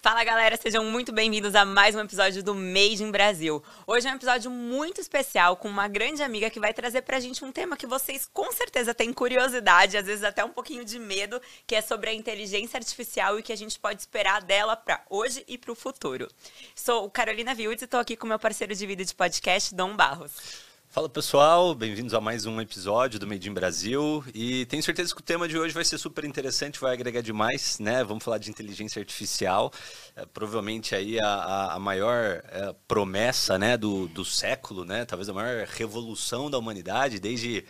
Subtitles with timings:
[0.00, 3.60] Fala galera, sejam muito bem-vindos a mais um episódio do Made in Brasil.
[3.84, 7.44] Hoje é um episódio muito especial com uma grande amiga que vai trazer pra gente
[7.44, 11.42] um tema que vocês com certeza têm curiosidade, às vezes até um pouquinho de medo,
[11.66, 15.04] que é sobre a inteligência artificial e o que a gente pode esperar dela para
[15.10, 16.28] hoje e para o futuro.
[16.72, 20.73] Sou Carolina Vildes e estou aqui com meu parceiro de vida de podcast, Dom Barros.
[20.94, 25.20] Fala pessoal, bem-vindos a mais um episódio do Made in Brasil e tenho certeza que
[25.20, 28.04] o tema de hoje vai ser super interessante, vai agregar demais, né?
[28.04, 29.72] Vamos falar de inteligência artificial,
[30.14, 35.04] é, provavelmente aí a, a maior é, promessa, né, do, do século, né?
[35.04, 37.64] Talvez a maior revolução da humanidade desde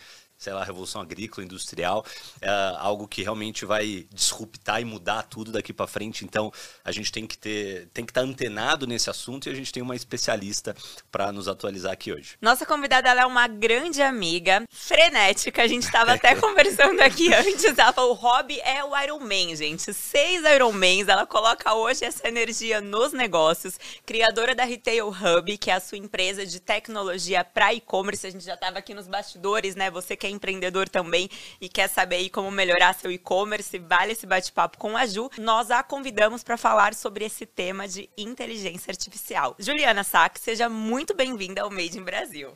[0.44, 2.04] sei lá, revolução agrícola, industrial,
[2.40, 6.22] é algo que realmente vai disruptar e mudar tudo daqui para frente.
[6.24, 6.52] Então,
[6.84, 9.72] a gente tem que ter, tem que estar tá antenado nesse assunto e a gente
[9.72, 10.76] tem uma especialista
[11.10, 12.36] para nos atualizar aqui hoje.
[12.42, 15.62] Nossa convidada ela é uma grande amiga, frenética.
[15.62, 17.78] A gente estava até conversando aqui antes.
[17.78, 19.94] Ela falou: o hobby é o Iron Man, gente.
[19.94, 21.08] Seis Iron Mans.
[21.08, 23.78] Ela coloca hoje essa energia nos negócios.
[24.04, 28.26] Criadora da Retail Hub, que é a sua empresa de tecnologia para e-commerce.
[28.26, 29.90] A gente já estava aqui nos bastidores, né?
[29.90, 31.28] Você que é empreendedor também
[31.60, 35.70] e quer saber aí como melhorar seu e-commerce, vale esse bate-papo com a Ju, nós
[35.70, 39.54] a convidamos para falar sobre esse tema de inteligência artificial.
[39.58, 42.50] Juliana Sack, seja muito bem-vinda ao Made in Brasil.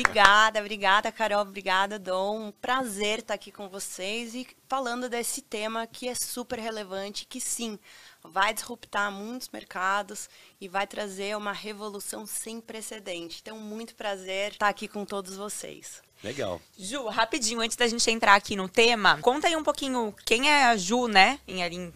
[0.00, 2.48] Obrigada, obrigada, Carol, obrigada, Dom.
[2.48, 7.40] Um prazer estar aqui com vocês e falando desse tema que é super relevante, que
[7.40, 7.78] sim,
[8.22, 10.28] vai disruptar muitos mercados
[10.60, 13.38] e vai trazer uma revolução sem precedente.
[13.40, 16.02] Então, muito prazer estar aqui com todos vocês.
[16.22, 16.60] Legal.
[16.76, 20.64] Ju, rapidinho, antes da gente entrar aqui no tema, conta aí um pouquinho quem é
[20.64, 21.40] a Ju, né?
[21.46, 21.92] Em, em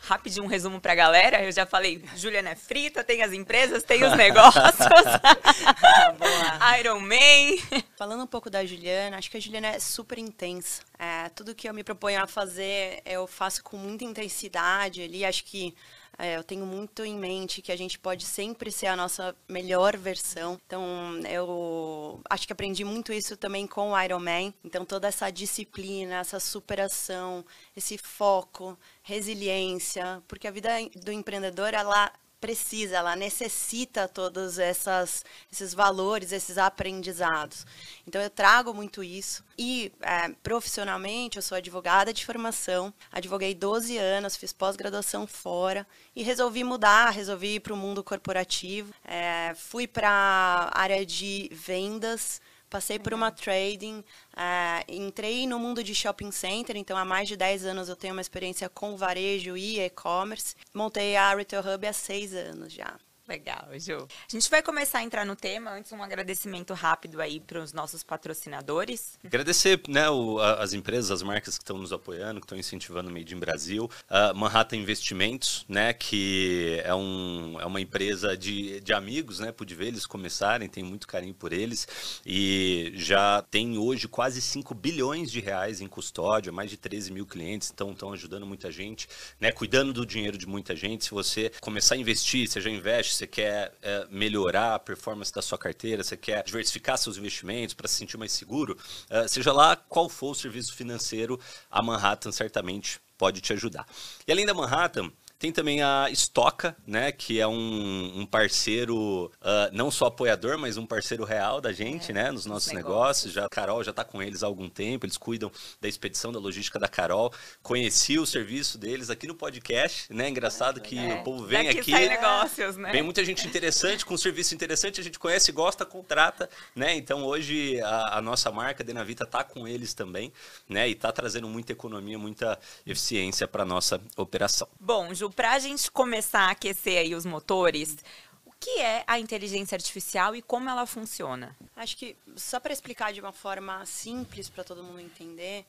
[0.00, 1.42] rapidinho um resumo pra galera.
[1.42, 4.62] Eu já falei, Juliana é frita, tem as empresas, tem os negócios.
[6.78, 7.82] Iron Man.
[7.96, 10.82] Falando um pouco da Juliana, acho que a Juliana é super intensa.
[10.98, 15.24] É, tudo que eu me proponho a fazer, eu faço com muita intensidade ali.
[15.24, 15.74] Acho que
[16.20, 19.96] é, eu tenho muito em mente que a gente pode sempre ser a nossa melhor
[19.96, 20.60] versão.
[20.66, 24.52] Então, eu acho que aprendi muito isso também com o Iron Man.
[24.62, 27.44] Então, toda essa disciplina, essa superação,
[27.74, 35.74] esse foco, resiliência, porque a vida do empreendedor, ela precisa, ela necessita todos essas, esses
[35.74, 37.66] valores, esses aprendizados.
[38.06, 39.44] Então eu trago muito isso.
[39.58, 45.86] E é, profissionalmente eu sou advogada de formação, advoguei 12 anos, fiz pós-graduação fora
[46.16, 48.92] e resolvi mudar, resolvi ir para o mundo corporativo.
[49.04, 55.82] É, fui para a área de vendas, Passei por uma trading, uh, entrei no mundo
[55.82, 59.56] de shopping center, então há mais de 10 anos eu tenho uma experiência com varejo
[59.56, 60.54] e e-commerce.
[60.72, 62.96] Montei a Retail Hub há 6 anos já.
[63.30, 64.08] Legal, Ju.
[64.28, 65.70] A gente vai começar a entrar no tema.
[65.70, 69.16] Antes, um agradecimento rápido aí para os nossos patrocinadores.
[69.24, 73.12] Agradecer né, o, as empresas, as marcas que estão nos apoiando, que estão incentivando o
[73.12, 73.88] Made in Brasil.
[74.10, 79.52] Uh, Manhattan Investimentos, né, que é, um, é uma empresa de, de amigos, né?
[79.52, 81.86] Pude ver eles começarem, tenho muito carinho por eles.
[82.26, 87.26] E já tem hoje quase 5 bilhões de reais em custódia, mais de 13 mil
[87.26, 89.08] clientes, então estão ajudando muita gente,
[89.38, 91.04] né, cuidando do dinheiro de muita gente.
[91.04, 95.42] Se você começar a investir, você já investe, você quer é, melhorar a performance da
[95.42, 98.78] sua carteira, você quer diversificar seus investimentos para se sentir mais seguro,
[99.10, 101.38] é, seja lá qual for o serviço financeiro,
[101.70, 103.86] a Manhattan certamente pode te ajudar.
[104.26, 109.72] E além da Manhattan, tem também a Estoca, né, que é um, um parceiro, uh,
[109.72, 113.32] não só apoiador, mas um parceiro real da gente, é, né, nos nossos negócios.
[113.32, 116.38] Já, a Carol já está com eles há algum tempo, eles cuidam da expedição, da
[116.38, 117.32] logística da Carol.
[117.62, 121.14] Conheci o serviço deles aqui no podcast, né, engraçado que é.
[121.14, 121.90] o povo vem Daqui aqui.
[121.92, 122.92] Sai negócios, né?
[122.92, 127.24] Vem muita gente interessante, com um serviço interessante, a gente conhece, gosta, contrata, né, então
[127.24, 130.30] hoje a, a nossa marca, Denavita, está com eles também,
[130.68, 134.68] né, e está trazendo muita economia, muita eficiência para nossa operação.
[134.78, 137.96] Bom, Ju, para a gente começar a aquecer aí os motores,
[138.44, 141.56] o que é a inteligência artificial e como ela funciona?
[141.76, 145.64] Acho que só para explicar de uma forma simples para todo mundo entender,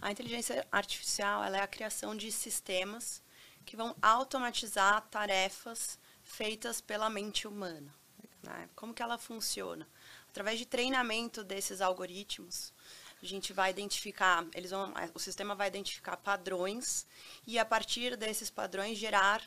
[0.00, 3.22] a inteligência artificial ela é a criação de sistemas
[3.64, 7.92] que vão automatizar tarefas feitas pela mente humana.
[8.42, 8.68] Né?
[8.76, 9.86] Como que ela funciona?
[10.30, 12.72] Através de treinamento desses algoritmos,
[13.22, 17.06] a gente vai identificar, eles vão, o sistema vai identificar padrões
[17.46, 19.42] e a partir desses padrões gerar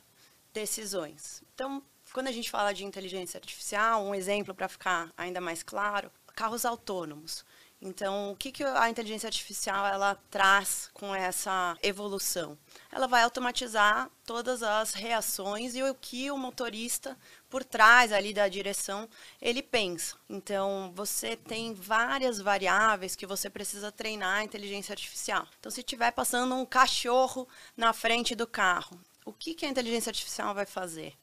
[0.53, 1.43] decisões.
[1.53, 6.11] Então, quando a gente fala de inteligência artificial, um exemplo para ficar ainda mais claro,
[6.35, 7.45] carros autônomos.
[7.81, 12.57] Então, o que, que a inteligência artificial ela traz com essa evolução?
[12.91, 17.17] Ela vai automatizar todas as reações e o que o motorista
[17.49, 19.07] por trás ali da direção
[19.41, 20.17] ele pensa.
[20.29, 25.47] Então, você tem várias variáveis que você precisa treinar a inteligência artificial.
[25.57, 27.47] Então, se estiver passando um cachorro
[27.77, 31.15] na frente do carro, o que, que a inteligência artificial vai fazer?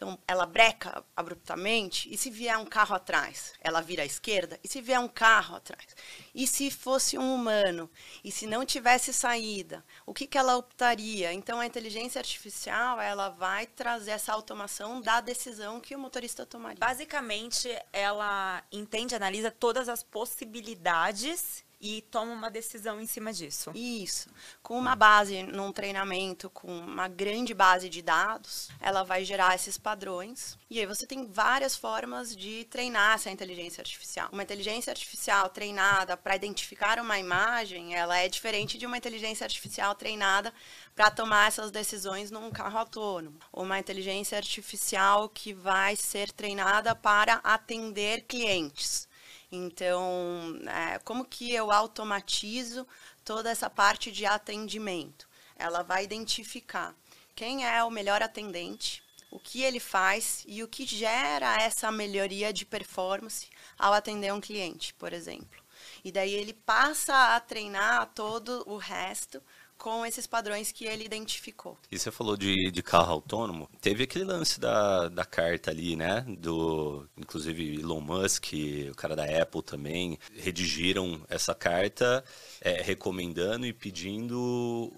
[0.00, 4.66] Então, ela breca abruptamente, e se vier um carro atrás, ela vira à esquerda, e
[4.66, 5.94] se vier um carro atrás?
[6.34, 7.90] E se fosse um humano?
[8.24, 9.84] E se não tivesse saída?
[10.06, 11.34] O que, que ela optaria?
[11.34, 16.78] Então, a inteligência artificial, ela vai trazer essa automação da decisão que o motorista tomaria.
[16.80, 23.70] Basicamente, ela entende, analisa todas as possibilidades e toma uma decisão em cima disso.
[23.74, 24.28] Isso.
[24.62, 29.78] Com uma base num treinamento, com uma grande base de dados, ela vai gerar esses
[29.78, 30.58] padrões.
[30.68, 34.28] E aí você tem várias formas de treinar essa inteligência artificial.
[34.30, 39.94] Uma inteligência artificial treinada para identificar uma imagem, ela é diferente de uma inteligência artificial
[39.94, 40.52] treinada
[40.94, 43.38] para tomar essas decisões num carro autônomo.
[43.52, 49.08] Uma inteligência artificial que vai ser treinada para atender clientes.
[49.52, 52.86] Então, é, como que eu automatizo
[53.24, 55.28] toda essa parte de atendimento?
[55.56, 56.94] Ela vai identificar
[57.34, 62.52] quem é o melhor atendente, o que ele faz e o que gera essa melhoria
[62.52, 63.48] de performance
[63.78, 65.60] ao atender um cliente, por exemplo.
[66.04, 69.42] E daí ele passa a treinar todo o resto
[69.80, 71.78] com esses padrões que ele identificou.
[71.90, 73.68] E você falou de, de carro autônomo.
[73.80, 76.20] Teve aquele lance da, da carta ali, né?
[76.38, 78.52] Do, inclusive, Elon Musk,
[78.90, 82.22] o cara da Apple também, redigiram essa carta
[82.60, 84.92] é, recomendando e pedindo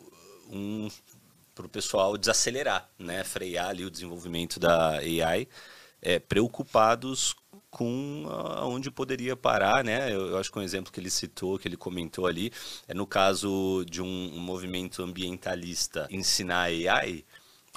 [0.50, 0.88] um
[1.54, 3.22] para o pessoal desacelerar, né?
[3.22, 5.46] Frear ali o desenvolvimento da AI,
[6.00, 7.36] é, preocupados
[7.72, 10.12] com aonde poderia parar, né?
[10.12, 12.52] Eu, eu, acho que um exemplo que ele citou, que ele comentou ali,
[12.86, 17.24] é no caso de um, um movimento ambientalista ensinar AI,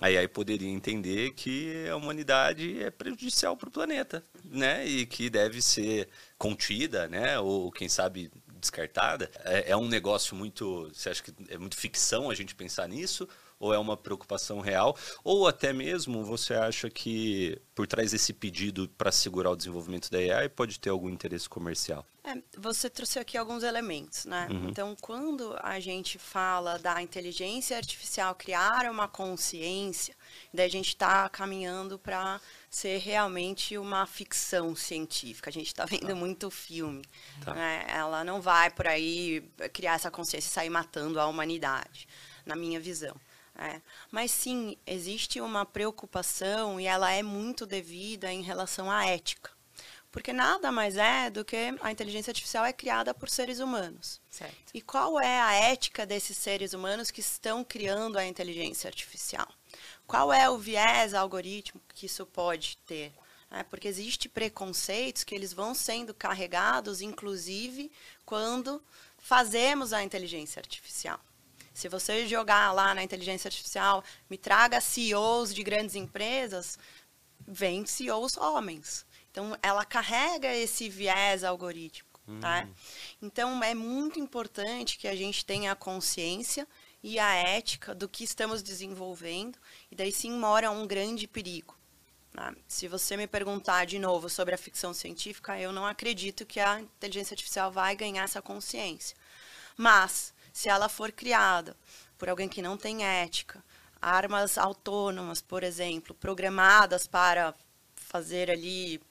[0.02, 4.86] a AI poderia entender que a humanidade é prejudicial para o planeta, né?
[4.86, 7.40] E que deve ser contida, né?
[7.40, 9.32] Ou quem sabe descartada.
[9.46, 13.30] É, é um negócio muito, você acha que é muito ficção a gente pensar nisso?
[13.60, 14.98] Ou é uma preocupação real?
[15.24, 20.18] Ou até mesmo você acha que por trás desse pedido para segurar o desenvolvimento da
[20.18, 22.06] AI pode ter algum interesse comercial?
[22.24, 24.48] É, você trouxe aqui alguns elementos, né?
[24.50, 24.70] Uhum.
[24.70, 30.16] Então, quando a gente fala da inteligência artificial criar uma consciência,
[30.52, 35.52] daí a gente está caminhando para ser realmente uma ficção científica.
[35.52, 36.16] A gente está vendo tá.
[36.16, 37.04] muito filme.
[37.44, 37.54] Tá.
[37.54, 37.86] Né?
[37.88, 42.08] Ela não vai por aí criar essa consciência e sair matando a humanidade,
[42.44, 43.16] na minha visão.
[43.58, 43.82] É.
[44.12, 49.52] Mas sim, existe uma preocupação e ela é muito devida em relação à ética.
[50.12, 54.22] Porque nada mais é do que a inteligência artificial é criada por seres humanos.
[54.32, 54.72] Certo.
[54.74, 59.48] E qual é a ética desses seres humanos que estão criando a inteligência artificial?
[60.08, 63.12] Qual é o viés algorítmico que isso pode ter?
[63.52, 67.92] É, porque existe preconceitos que eles vão sendo carregados, inclusive,
[68.26, 68.82] quando
[69.18, 71.20] fazemos a inteligência artificial.
[71.76, 76.80] Se você jogar lá na inteligência artificial, me traga CEOs de grandes empresas,
[77.46, 79.06] vem CEOs homens.
[79.30, 82.22] Então, ela carrega esse viés algorítmico.
[82.26, 82.40] Hum.
[82.40, 82.66] Tá?
[83.22, 86.66] Então, é muito importante que a gente tenha a consciência
[87.04, 89.60] e a ética do que estamos desenvolvendo,
[89.92, 91.78] e daí sim mora um grande perigo.
[92.32, 92.56] Tá?
[92.70, 96.80] Se você me perguntar de novo sobre a ficção científica, eu não acredito que a
[96.80, 99.16] inteligência artificial vai ganhar essa consciência.
[99.76, 101.76] Mas se ela for criada
[102.18, 103.62] por alguém que não tem ética,
[104.02, 107.54] armas autônomas, por exemplo, programadas para
[107.94, 109.02] fazer ali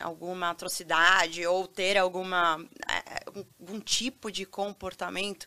[0.00, 2.58] alguma atrocidade ou ter alguma
[2.90, 5.46] é, algum tipo de comportamento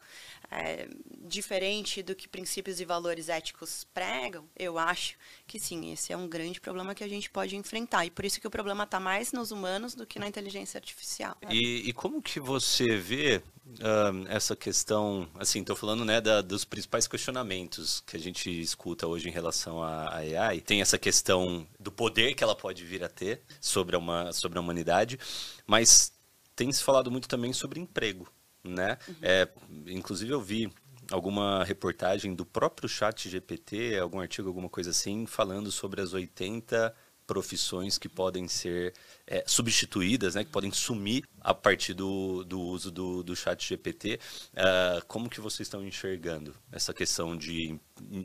[0.49, 0.87] é,
[1.25, 6.29] diferente do que princípios e valores éticos pregam, eu acho que sim, esse é um
[6.29, 8.05] grande problema que a gente pode enfrentar.
[8.05, 11.35] E por isso que o problema está mais nos humanos do que na inteligência artificial.
[11.49, 16.65] E, e como que você vê uh, essa questão, assim, estou falando né, da, dos
[16.65, 20.61] principais questionamentos que a gente escuta hoje em relação à AI.
[20.61, 24.61] Tem essa questão do poder que ela pode vir a ter sobre, uma, sobre a
[24.61, 25.19] humanidade,
[25.65, 26.13] mas
[26.55, 28.27] tem se falado muito também sobre emprego
[28.63, 28.97] né?
[29.07, 29.15] Uhum.
[29.21, 29.47] É,
[29.87, 30.71] inclusive eu vi
[31.11, 36.95] alguma reportagem do próprio chat GPT, algum artigo, alguma coisa assim, falando sobre as 80
[37.33, 38.93] profissões que podem ser
[39.25, 44.19] é, substituídas, né, que podem sumir a partir do, do uso do, do chat GPT.
[44.53, 47.79] Uh, ah, como que vocês estão enxergando essa questão de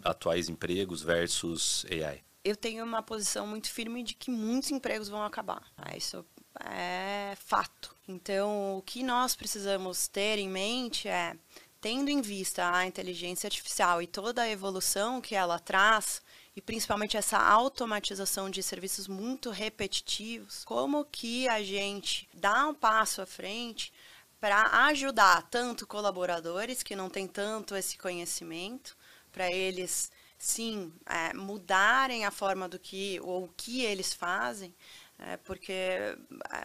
[0.04, 2.20] atuais empregos versus AI?
[2.44, 5.62] Eu tenho uma posição muito firme de que muitos empregos vão acabar.
[5.96, 6.22] Isso
[6.66, 7.94] é fato.
[8.06, 11.34] Então, o que nós precisamos ter em mente é,
[11.80, 16.20] tendo em vista a inteligência artificial e toda a evolução que ela traz,
[16.58, 23.22] e principalmente essa automatização de serviços muito repetitivos, como que a gente dá um passo
[23.22, 23.92] à frente
[24.40, 28.96] para ajudar tanto colaboradores que não têm tanto esse conhecimento,
[29.30, 34.74] para eles sim é, mudarem a forma do que ou o que eles fazem,
[35.16, 36.16] é, porque é,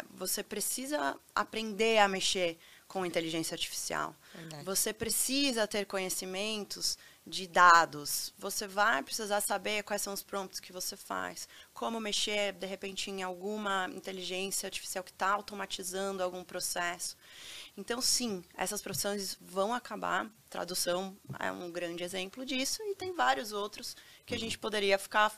[0.10, 2.58] você precisa aprender a mexer
[2.88, 4.16] com inteligência artificial.
[4.34, 4.64] Verdade.
[4.66, 8.34] Você precisa ter conhecimentos de dados.
[8.38, 13.10] Você vai precisar saber quais são os prompts que você faz, como mexer, de repente,
[13.10, 17.16] em alguma inteligência artificial que está automatizando algum processo.
[17.78, 20.30] Então, sim, essas profissões vão acabar.
[20.50, 25.32] Tradução é um grande exemplo disso, e tem vários outros que a gente poderia ficar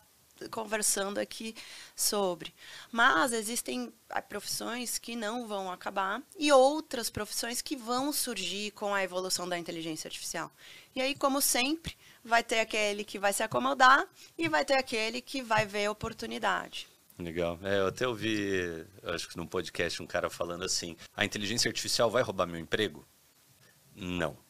[0.52, 1.56] conversando aqui
[1.96, 2.54] sobre.
[2.92, 8.94] Mas existem ah, profissões que não vão acabar e outras profissões que vão surgir com
[8.94, 10.52] a evolução da inteligência artificial.
[10.96, 15.22] E aí, como sempre, vai ter aquele que vai se acomodar e vai ter aquele
[15.22, 16.88] que vai ver oportunidade.
[17.18, 17.58] Legal.
[17.64, 22.10] É, eu até ouvi, acho que num podcast, um cara falando assim: a inteligência artificial
[22.10, 23.06] vai roubar meu emprego?
[23.96, 24.45] Não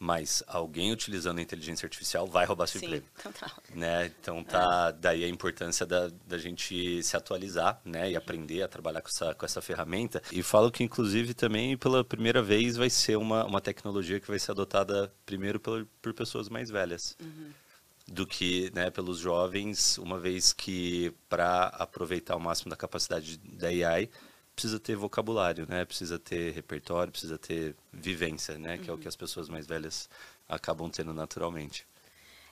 [0.00, 3.06] mas alguém utilizando a inteligência artificial vai roubar seu Sim, emprego.
[3.22, 3.50] Total.
[3.74, 4.06] Né?
[4.20, 4.92] Então tá é.
[4.92, 9.34] daí a importância da, da gente se atualizar, né, e aprender a trabalhar com essa,
[9.34, 10.22] com essa ferramenta.
[10.32, 14.38] E falo que inclusive também pela primeira vez vai ser uma, uma tecnologia que vai
[14.38, 17.16] ser adotada primeiro por, por pessoas mais velhas.
[17.20, 17.50] Uhum.
[18.06, 23.68] Do que né, pelos jovens, uma vez que para aproveitar o máximo da capacidade da
[23.68, 24.08] AI,
[24.58, 25.84] precisa ter vocabulário, né?
[25.84, 28.74] Precisa ter repertório, precisa ter vivência, né?
[28.74, 28.82] Uhum.
[28.82, 30.10] Que é o que as pessoas mais velhas
[30.48, 31.86] acabam tendo naturalmente.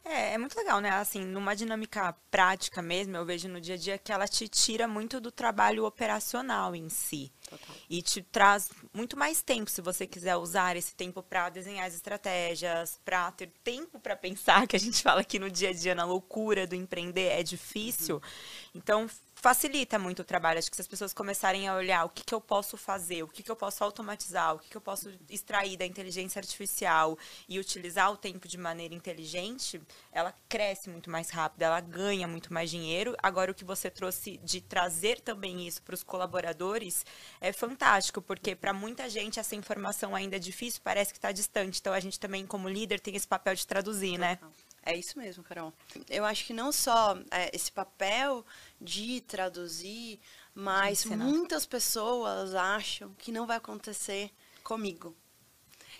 [0.05, 0.91] É, é muito legal, né?
[0.91, 4.87] Assim, numa dinâmica prática mesmo, eu vejo no dia a dia que ela te tira
[4.87, 7.33] muito do trabalho operacional em si.
[7.51, 7.75] Total.
[7.91, 11.95] E te traz muito mais tempo, se você quiser usar esse tempo para desenhar as
[11.95, 15.93] estratégias, para ter tempo para pensar, que a gente fala aqui no dia a dia,
[15.93, 18.17] na loucura do empreender, é difícil.
[18.17, 18.23] Uhum.
[18.77, 19.11] Então,
[19.47, 20.59] facilita muito o trabalho.
[20.59, 23.29] Acho que se as pessoas começarem a olhar o que, que eu posso fazer, o
[23.29, 27.17] que, que eu posso automatizar, o que, que eu posso extrair da inteligência artificial
[27.49, 32.53] e utilizar o tempo de maneira inteligente, ela cresce muito mais rápido, ela ganha muito
[32.53, 33.15] mais dinheiro.
[33.23, 37.07] Agora, o que você trouxe de trazer também isso para os colaboradores
[37.41, 41.79] é fantástico, porque para muita gente essa informação ainda é difícil, parece que está distante.
[41.79, 44.41] Então, a gente também, como líder, tem esse papel de traduzir, né?
[44.87, 45.73] É isso mesmo, Carol.
[46.09, 48.47] Eu acho que não só é, esse papel
[48.81, 50.21] de traduzir,
[50.55, 54.31] mas muitas pessoas acham que não vai acontecer
[54.63, 55.13] comigo.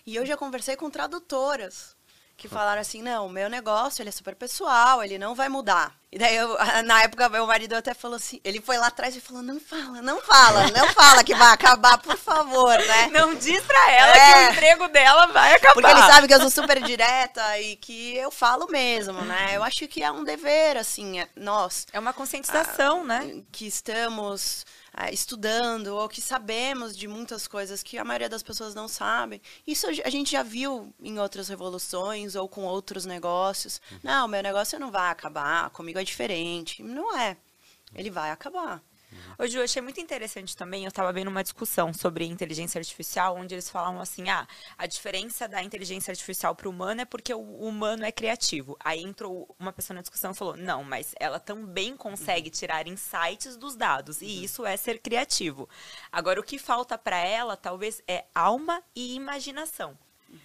[0.05, 1.96] E eu já conversei com tradutoras
[2.37, 5.91] que falaram assim, não, o meu negócio ele é super pessoal, ele não vai mudar.
[6.09, 9.19] E daí, eu, na época, meu marido até falou assim, ele foi lá atrás e
[9.19, 13.07] falou, não fala, não fala, não fala que vai acabar, por favor, né?
[13.11, 15.73] Não diz pra ela é, que o emprego dela vai acabar.
[15.73, 19.55] Porque ele sabe que eu sou super direta e que eu falo mesmo, né?
[19.55, 21.87] Eu acho que é um dever, assim, é, nós...
[21.91, 23.41] É uma conscientização, né?
[23.51, 24.67] Que estamos é,
[25.11, 29.41] estudando ou que sabemos de muitas coisas que a maioria das pessoas não sabem.
[29.65, 33.81] Isso a gente já viu em outras revoluções ou com outros negócios.
[33.91, 33.99] Uhum.
[34.03, 36.81] Não, meu negócio não vai acabar, comigo é diferente.
[36.81, 37.37] Não é.
[37.95, 38.81] Ele vai acabar.
[39.39, 43.37] Ô, Ju, eu achei muito interessante também, eu estava vendo uma discussão sobre inteligência artificial,
[43.37, 44.47] onde eles falavam assim, ah,
[44.77, 48.75] a diferença da inteligência artificial para o humano é porque o humano é criativo.
[48.79, 53.55] Aí entrou uma pessoa na discussão e falou, não, mas ela também consegue tirar insights
[53.55, 55.69] dos dados, e isso é ser criativo.
[56.11, 59.97] Agora, o que falta para ela, talvez, é alma e imaginação.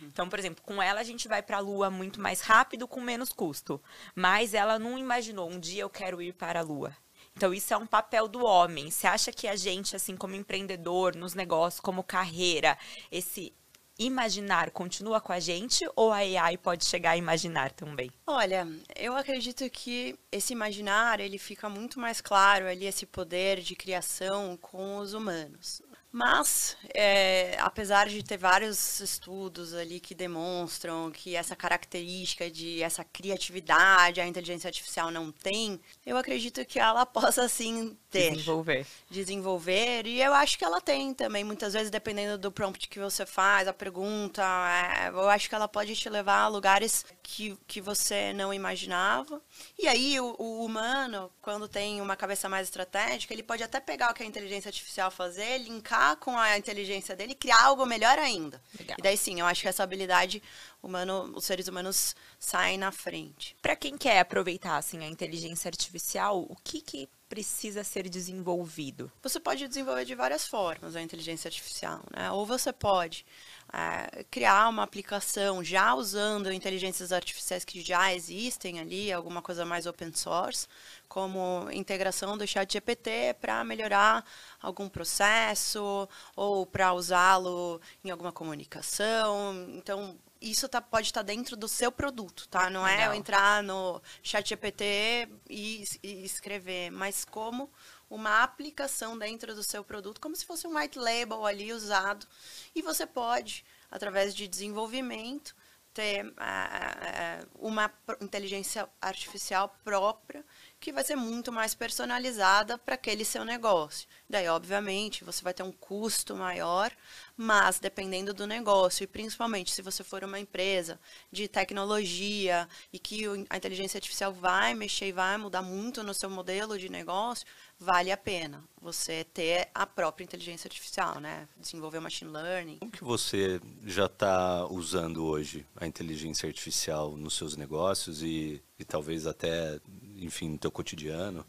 [0.02, 3.00] Então, por exemplo, com ela a gente vai para a Lua muito mais rápido, com
[3.00, 3.80] menos custo.
[4.14, 6.96] Mas ela não imaginou um dia eu quero ir para a Lua.
[7.36, 8.90] Então, isso é um papel do homem.
[8.90, 12.78] Você acha que a gente, assim, como empreendedor, nos negócios, como carreira,
[13.10, 13.52] esse
[13.98, 18.10] imaginar continua com a gente ou a AI pode chegar a imaginar também?
[18.26, 23.76] Olha, eu acredito que esse imaginar, ele fica muito mais claro ali, esse poder de
[23.76, 25.82] criação com os humanos.
[26.12, 33.02] Mas, é, apesar de ter vários estudos ali que demonstram que essa característica de essa
[33.02, 38.32] criatividade a inteligência artificial não tem, eu acredito que ela possa sim ter.
[38.32, 38.86] Desenvolver.
[39.10, 40.06] Desenvolver.
[40.06, 43.66] E eu acho que ela tem também, muitas vezes, dependendo do prompt que você faz,
[43.66, 48.34] a pergunta, é, eu acho que ela pode te levar a lugares que, que você
[48.34, 49.40] não imaginava.
[49.78, 54.10] E aí, o, o humano, quando tem uma cabeça mais estratégica, ele pode até pegar
[54.10, 58.18] o que a inteligência artificial fazer, linkar com a inteligência dele e criar algo melhor
[58.18, 58.60] ainda.
[58.78, 58.96] Legal.
[58.98, 60.42] E daí sim, eu acho que essa habilidade
[60.82, 63.56] humano, os seres humanos saem na frente.
[63.62, 69.10] Para quem quer aproveitar assim a inteligência artificial, o que, que precisa ser desenvolvido?
[69.22, 72.30] Você pode desenvolver de várias formas a inteligência artificial, né?
[72.30, 73.24] Ou você pode
[73.72, 79.86] é, criar uma aplicação já usando inteligências artificiais que já existem ali, alguma coisa mais
[79.86, 80.68] open source,
[81.08, 84.24] como integração do chat GPT para melhorar
[84.60, 89.54] algum processo ou para usá-lo em alguma comunicação.
[89.70, 92.68] Então, isso tá, pode estar tá dentro do seu produto, tá?
[92.68, 93.06] Não é Legal.
[93.06, 97.70] é eu entrar no chat GPT e, e escrever, mas como
[98.12, 102.26] uma aplicação dentro do seu produto, como se fosse um white label ali usado.
[102.74, 105.56] E você pode, através de desenvolvimento,
[105.94, 107.90] ter uh, uma
[108.20, 110.44] inteligência artificial própria
[110.82, 114.08] que vai ser muito mais personalizada para aquele seu negócio.
[114.28, 116.90] Daí, obviamente, você vai ter um custo maior,
[117.36, 120.98] mas dependendo do negócio, e principalmente se você for uma empresa
[121.30, 126.28] de tecnologia e que a inteligência artificial vai mexer e vai mudar muito no seu
[126.28, 127.46] modelo de negócio,
[127.78, 131.48] vale a pena você ter a própria inteligência artificial, né?
[131.56, 132.78] Desenvolver machine learning.
[132.78, 138.84] Como que você já está usando hoje a inteligência artificial nos seus negócios e, e
[138.84, 139.80] talvez até
[140.24, 141.46] enfim, no teu cotidiano?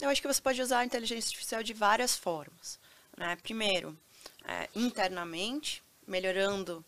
[0.00, 2.78] Eu acho que você pode usar a inteligência artificial de várias formas.
[3.16, 3.36] Né?
[3.42, 3.98] Primeiro,
[4.44, 6.84] é, internamente, melhorando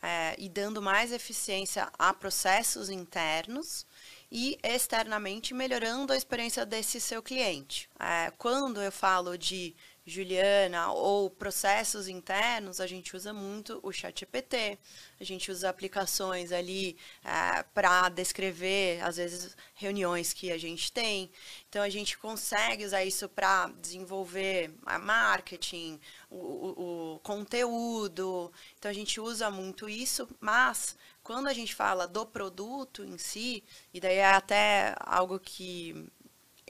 [0.00, 3.86] é, e dando mais eficiência a processos internos
[4.30, 7.88] e externamente melhorando a experiência desse seu cliente.
[7.98, 14.78] É, quando eu falo de Juliana ou processos internos, a gente usa muito o ChatGPT,
[15.20, 21.30] a gente usa aplicações ali é, para descrever, às vezes, reuniões que a gente tem.
[21.68, 28.52] Então, a gente consegue usar isso para desenvolver a marketing, o, o, o conteúdo.
[28.78, 33.62] Então, a gente usa muito isso, mas quando a gente fala do produto em si,
[33.94, 36.10] e daí é até algo que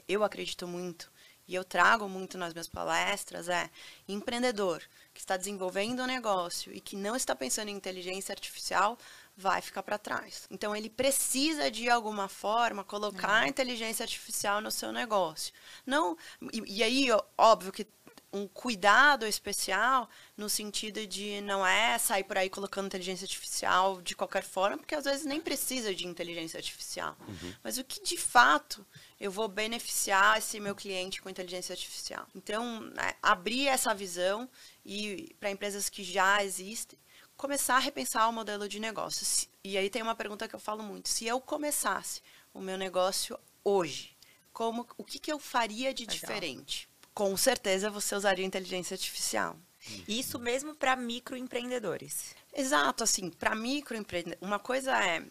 [0.07, 1.11] eu acredito muito,
[1.47, 3.69] e eu trago muito nas minhas palestras é
[4.07, 4.81] empreendedor
[5.13, 8.97] que está desenvolvendo um negócio e que não está pensando em inteligência artificial
[9.35, 10.47] vai ficar para trás.
[10.49, 13.45] Então ele precisa de alguma forma colocar uhum.
[13.45, 15.53] a inteligência artificial no seu negócio.
[15.85, 16.17] Não
[16.51, 17.07] e, e aí
[17.37, 17.87] óbvio que
[18.33, 24.15] um cuidado especial no sentido de não é sair por aí colocando inteligência artificial de
[24.15, 27.15] qualquer forma, porque às vezes nem precisa de inteligência artificial.
[27.27, 27.53] Uhum.
[27.63, 28.83] Mas o que de fato
[29.23, 32.27] eu vou beneficiar esse meu cliente com inteligência artificial.
[32.35, 34.49] Então, é, abrir essa visão
[34.85, 36.99] e para empresas que já existem,
[37.37, 39.25] começar a repensar o modelo de negócio.
[39.63, 42.21] E aí tem uma pergunta que eu falo muito: se eu começasse
[42.53, 44.13] o meu negócio hoje,
[44.51, 46.19] como o que, que eu faria de Legal.
[46.19, 46.89] diferente?
[47.13, 49.57] Com certeza você usaria inteligência artificial.
[50.05, 52.35] Isso mesmo para microempreendedores.
[52.53, 54.45] Exato, assim, para microempreendedores.
[54.45, 55.25] Uma coisa é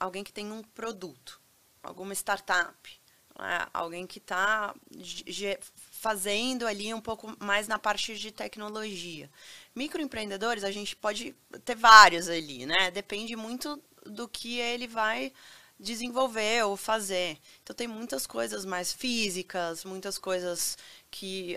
[0.00, 1.40] alguém que tem um produto,
[1.80, 3.05] alguma startup,
[3.38, 3.66] né?
[3.72, 4.74] alguém que está
[5.92, 9.30] fazendo ali um pouco mais na parte de tecnologia.
[9.74, 12.90] Microempreendedores, a gente pode ter vários ali, né?
[12.90, 15.32] Depende muito do que ele vai
[15.78, 17.38] desenvolver ou fazer.
[17.62, 20.78] Então tem muitas coisas mais físicas, muitas coisas
[21.18, 21.56] que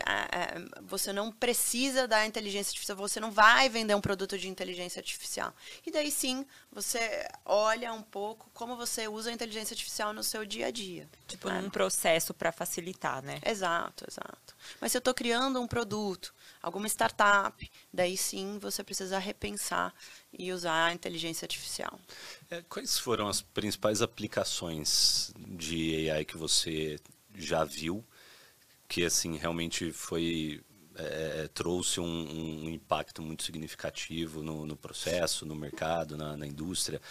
[0.84, 5.54] você não precisa da inteligência artificial, você não vai vender um produto de inteligência artificial.
[5.86, 10.46] E daí sim, você olha um pouco como você usa a inteligência artificial no seu
[10.46, 11.10] dia a dia.
[11.28, 11.60] Tipo, né?
[11.60, 13.42] num processo para facilitar, né?
[13.46, 14.56] Exato, exato.
[14.80, 19.94] Mas se eu estou criando um produto, alguma startup, daí sim você precisa repensar
[20.32, 22.00] e usar a inteligência artificial.
[22.50, 26.98] É, quais foram as principais aplicações de AI que você
[27.36, 28.06] já viu
[28.90, 30.62] que assim realmente foi
[30.96, 37.02] é, trouxe um, um, impacto muito significativo no, no processo, no mercado, na, na, indústria.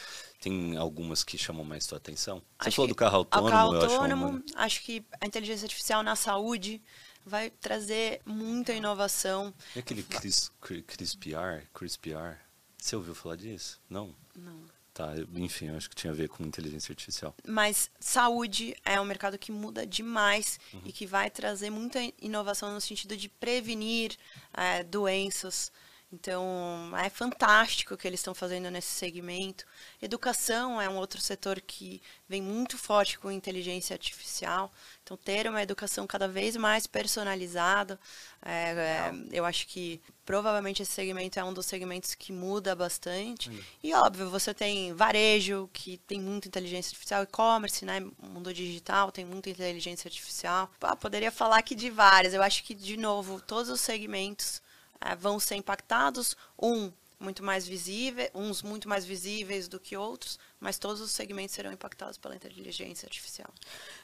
[0.40, 2.42] Tem algumas que chamam mais sua atenção?
[2.60, 3.50] Você acho falou do carro autônomo.
[3.50, 6.82] Carro autônomo, acho, acho que a inteligência artificial na saúde
[7.24, 9.54] vai trazer muita inovação.
[9.74, 12.38] E aquele Chris, CRISPR, CRISPR,
[12.76, 13.80] você ouviu falar disso?
[13.88, 14.14] Não?
[14.36, 14.77] Não.
[14.98, 17.32] Tá, enfim, acho que tinha a ver com inteligência artificial.
[17.46, 20.80] Mas saúde é um mercado que muda demais uhum.
[20.84, 24.16] e que vai trazer muita inovação no sentido de prevenir
[24.52, 25.70] é, doenças.
[26.10, 29.66] Então, é fantástico o que eles estão fazendo nesse segmento.
[30.00, 34.72] Educação é um outro setor que vem muito forte com inteligência artificial.
[35.02, 38.00] Então, ter uma educação cada vez mais personalizada,
[38.40, 43.50] é, é, eu acho que provavelmente esse segmento é um dos segmentos que muda bastante.
[43.82, 48.00] E, óbvio, você tem varejo, que tem muita inteligência artificial, e-commerce, né?
[48.18, 50.70] mundo digital tem muita inteligência artificial.
[50.80, 52.32] Ah, poderia falar aqui de várias.
[52.32, 54.62] Eu acho que, de novo, todos os segmentos
[55.00, 56.36] é, vão ser impactados.
[56.60, 61.54] Um, muito mais visíveis, uns muito mais visíveis do que outros, mas todos os segmentos
[61.54, 63.52] serão impactados pela inteligência artificial.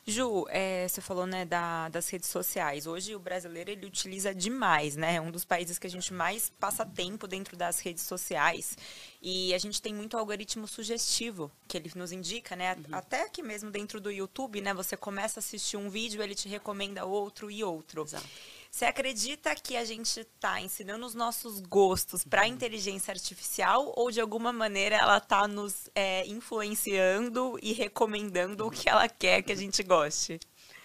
[0.04, 2.87] Ju, é, você falou né, da, das redes sociais.
[2.87, 5.16] Hoje o brasileiro ele utiliza demais, né?
[5.16, 8.76] É um dos países que a gente mais passa tempo dentro das redes sociais.
[9.22, 12.74] E a gente tem muito algoritmo sugestivo que ele nos indica, né?
[12.74, 12.96] Uhum.
[12.96, 14.74] Até aqui mesmo dentro do YouTube, né?
[14.74, 18.02] Você começa a assistir um vídeo, ele te recomenda outro e outro.
[18.02, 18.26] Exato.
[18.74, 24.10] Você acredita que a gente está ensinando os nossos gostos para a inteligência artificial ou
[24.10, 29.52] de alguma maneira ela está nos é, influenciando e recomendando o que ela quer que
[29.52, 30.40] a gente goste?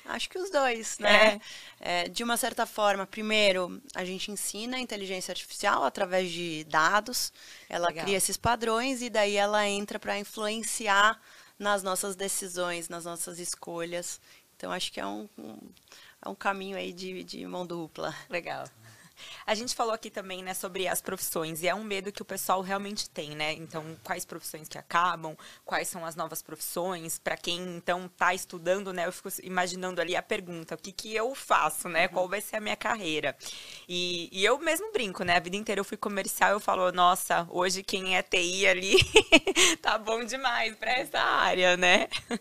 [0.06, 1.41] Acho que os dois, né?
[1.80, 2.04] É.
[2.04, 7.34] É, de uma certa forma, primeiro, a gente ensina a inteligência artificial através de dados,
[7.67, 8.06] ela Legal.
[8.06, 11.19] cria esses padrões e daí ela entra para influenciar
[11.58, 14.21] nas nossas decisões, nas nossas escolhas.
[14.56, 15.58] Então, acho que é um, um
[16.23, 18.13] é um caminho aí de, de mão dupla.
[18.29, 18.65] Legal.
[19.45, 22.25] A gente falou aqui também, né, sobre as profissões, e é um medo que o
[22.25, 23.53] pessoal realmente tem, né?
[23.53, 28.93] Então, quais profissões que acabam, quais são as novas profissões, para quem então está estudando,
[28.93, 29.05] né?
[29.05, 32.08] Eu fico imaginando ali a pergunta, o que que eu faço, né?
[32.08, 32.13] Uhum.
[32.13, 33.36] Qual vai ser a minha carreira?
[33.88, 35.38] E, e, eu mesmo brinco, né?
[35.38, 38.97] A vida inteira eu fui comercial, eu falo, nossa, hoje quem é TI ali
[39.82, 42.08] tá bom demais para essa área, né?
[42.29, 42.38] É.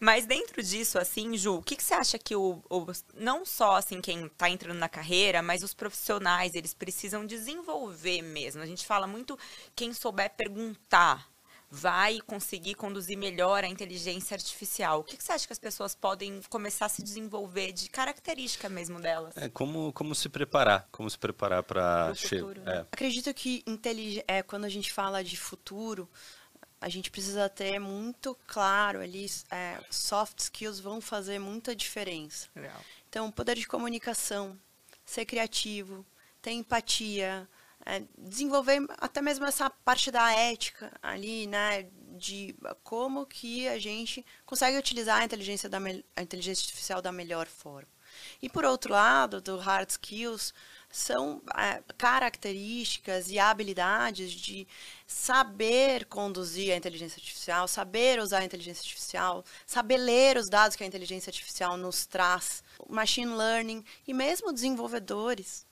[0.00, 3.76] Mas dentro disso, assim, Ju, o que, que você acha que o, o não só
[3.76, 8.62] assim quem está entrando na carreira, mas os profissionais profissionais, eles precisam desenvolver mesmo.
[8.62, 9.38] A gente fala muito
[9.74, 11.28] quem souber perguntar
[11.70, 15.00] vai conseguir conduzir melhor a inteligência artificial.
[15.00, 18.68] O que, que, você acha que as pessoas podem começar a se desenvolver de característica
[18.68, 19.36] mesmo delas?
[19.36, 22.62] É como, como se preparar, como se preparar para né?
[22.66, 22.80] é.
[22.92, 23.64] Acredito que
[24.28, 26.08] é, quando a gente fala de futuro,
[26.80, 32.46] a gente precisa ter muito claro ali, é, soft skills vão fazer muita diferença.
[32.54, 32.80] Legal.
[33.08, 34.56] Então, poder de comunicação,
[35.04, 36.06] ser criativo,
[36.40, 37.48] ter empatia,
[37.86, 41.88] é, desenvolver até mesmo essa parte da ética ali, né?
[42.16, 45.78] De como que a gente consegue utilizar a inteligência, da,
[46.16, 47.88] a inteligência artificial da melhor forma.
[48.40, 50.54] E por outro lado, do hard skills,
[50.94, 54.66] são é, características e habilidades de
[55.04, 60.84] saber conduzir a inteligência artificial, saber usar a inteligência artificial, saber ler os dados que
[60.84, 65.66] a inteligência artificial nos traz, machine learning e mesmo desenvolvedores.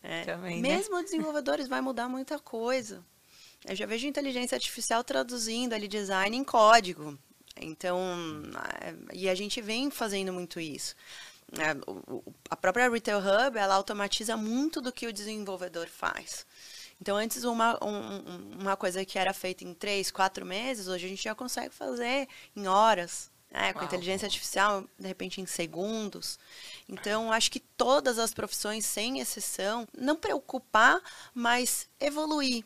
[0.00, 0.68] É, Também, né?
[0.68, 3.04] mesmo desenvolvedores vai mudar muita coisa.
[3.64, 7.18] Eu já vejo inteligência artificial traduzindo ali design em código.
[7.56, 7.98] Então,
[8.80, 10.94] é, e a gente vem fazendo muito isso.
[11.52, 11.76] É,
[12.50, 16.44] a própria Retail Hub, ela automatiza muito do que o desenvolvedor faz.
[17.00, 21.08] Então, antes, uma, um, uma coisa que era feita em três, quatro meses, hoje a
[21.08, 23.30] gente já consegue fazer em horas.
[23.50, 23.72] Né?
[23.72, 23.86] Com Uau.
[23.86, 26.38] inteligência artificial, de repente, em segundos.
[26.88, 31.00] Então, acho que todas as profissões, sem exceção, não preocupar,
[31.34, 32.64] mas evoluir,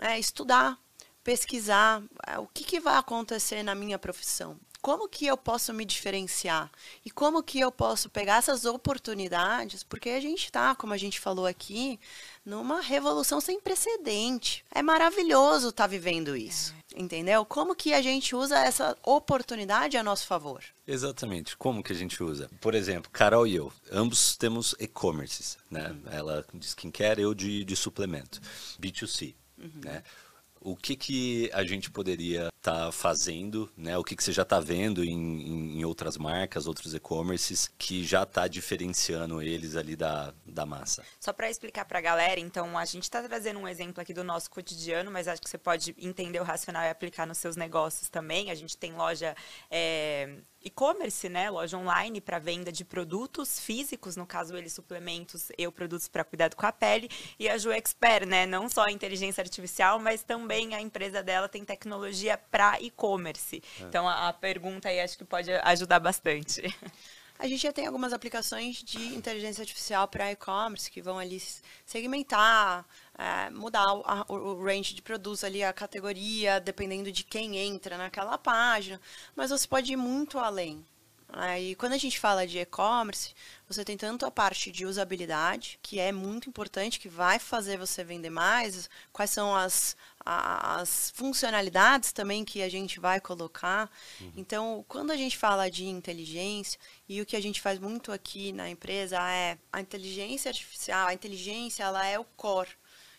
[0.00, 0.78] é, estudar,
[1.22, 5.84] pesquisar é, o que, que vai acontecer na minha profissão como que eu posso me
[5.84, 6.70] diferenciar
[7.04, 11.18] e como que eu posso pegar essas oportunidades, porque a gente está, como a gente
[11.18, 11.98] falou aqui,
[12.44, 14.64] numa revolução sem precedente.
[14.72, 16.72] É maravilhoso estar tá vivendo isso.
[16.94, 17.02] É.
[17.02, 17.44] Entendeu?
[17.44, 20.62] Como que a gente usa essa oportunidade a nosso favor?
[20.86, 21.56] Exatamente.
[21.56, 22.48] Como que a gente usa?
[22.60, 25.90] Por exemplo, Carol e eu, ambos temos e-commerces, né?
[25.90, 26.12] Uhum.
[26.12, 28.40] Ela de skincare, eu de, de suplemento.
[28.80, 29.80] B2C, uhum.
[29.82, 30.04] né?
[30.60, 33.96] O que, que a gente poderia estar tá fazendo, né?
[33.96, 38.24] O que, que você já está vendo em, em, outras marcas, outros e-commerces, que já
[38.24, 41.04] está diferenciando eles ali da, da massa?
[41.20, 44.24] Só para explicar para a galera, então, a gente está trazendo um exemplo aqui do
[44.24, 48.08] nosso cotidiano, mas acho que você pode entender o racional e aplicar nos seus negócios
[48.08, 48.50] também.
[48.50, 49.36] A gente tem loja
[49.70, 51.48] é, e-commerce, né?
[51.50, 56.56] Loja online para venda de produtos físicos, no caso eles suplementos, eu produtos para cuidado
[56.56, 58.46] com a pele e a Ju Expert, né?
[58.46, 63.62] Não só inteligência artificial, mas também a empresa dela tem tecnologia para e-commerce.
[63.80, 63.82] É.
[63.84, 66.62] Então a, a pergunta aí acho que pode ajudar bastante.
[67.38, 71.42] A gente já tem algumas aplicações de inteligência artificial para e-commerce que vão ali
[71.84, 72.86] segmentar,
[73.18, 77.98] é, mudar o, a, o, range de produtos ali, a categoria, dependendo de quem entra
[77.98, 78.98] naquela página.
[79.34, 80.82] Mas você pode ir muito além.
[81.28, 83.34] Aí, quando a gente fala de e-commerce,
[83.68, 88.04] você tem tanto a parte de usabilidade, que é muito importante, que vai fazer você
[88.04, 93.90] vender mais, quais são as, as funcionalidades também que a gente vai colocar.
[94.20, 94.32] Uhum.
[94.36, 98.52] Então, quando a gente fala de inteligência, e o que a gente faz muito aqui
[98.52, 102.70] na empresa é a inteligência artificial, a inteligência ela é o core.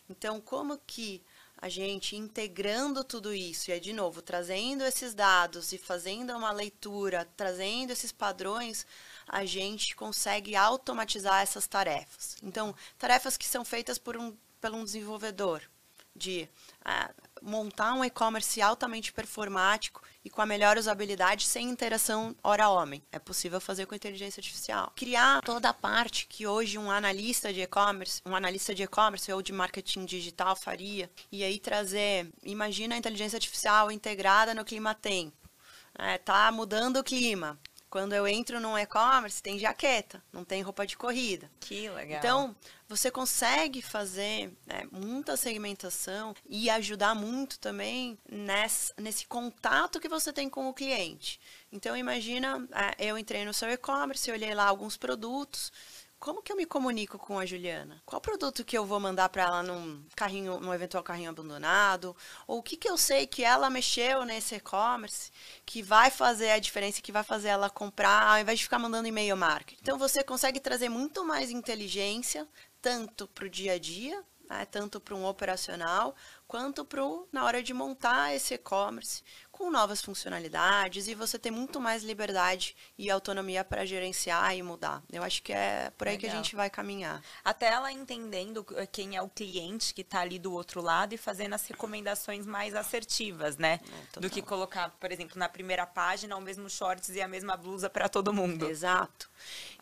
[0.09, 1.21] Então, como que
[1.59, 7.27] a gente integrando tudo isso, e de novo, trazendo esses dados e fazendo uma leitura,
[7.35, 8.85] trazendo esses padrões,
[9.27, 12.37] a gente consegue automatizar essas tarefas.
[12.43, 15.61] Então, tarefas que são feitas por um, por um desenvolvedor,
[16.15, 16.47] de
[16.85, 17.09] é,
[17.41, 23.01] montar um e-commerce altamente performático e com a melhor usabilidade sem interação hora-homem.
[23.11, 24.91] É possível fazer com inteligência artificial.
[24.95, 29.41] Criar toda a parte que hoje um analista de e-commerce, um analista de e-commerce ou
[29.41, 35.35] de marketing digital faria, e aí trazer, imagina a inteligência artificial integrada no clima tempo.
[35.97, 37.59] É, tá mudando o clima.
[37.89, 41.49] Quando eu entro num e-commerce, tem jaqueta, não tem roupa de corrida.
[41.59, 42.17] Que legal.
[42.19, 42.55] Então,
[42.87, 50.33] você consegue fazer né, muita segmentação e ajudar muito também nesse, nesse contato que você
[50.33, 51.39] tem com o cliente.
[51.71, 55.71] Então, imagina, é, eu entrei no seu e-commerce, olhei lá alguns produtos,
[56.19, 58.01] como que eu me comunico com a Juliana?
[58.05, 62.15] Qual produto que eu vou mandar para ela num carrinho, num eventual carrinho abandonado?
[62.47, 65.31] Ou o que que eu sei que ela mexeu nesse e-commerce
[65.65, 69.07] que vai fazer a diferença, que vai fazer ela comprar, ao invés de ficar mandando
[69.07, 69.79] e-mail marketing?
[69.81, 72.47] Então você consegue trazer muito mais inteligência
[72.81, 76.15] tanto para o dia a dia, né, tanto para um operacional,
[76.47, 77.01] quanto para
[77.31, 79.23] na hora de montar esse e-commerce,
[79.57, 85.01] com novas funcionalidades e você ter muito mais liberdade e autonomia para gerenciar e mudar.
[85.11, 86.29] Eu acho que é por aí Legal.
[86.29, 87.23] que a gente vai caminhar.
[87.43, 91.17] Até ela entendendo eh, quem é o cliente que está ali do outro lado e
[91.17, 93.79] fazendo as recomendações mais assertivas, né?
[94.15, 97.57] É, do que colocar, por exemplo, na primeira página o mesmo shorts e a mesma
[97.57, 98.69] blusa para todo mundo.
[98.69, 99.27] Exato.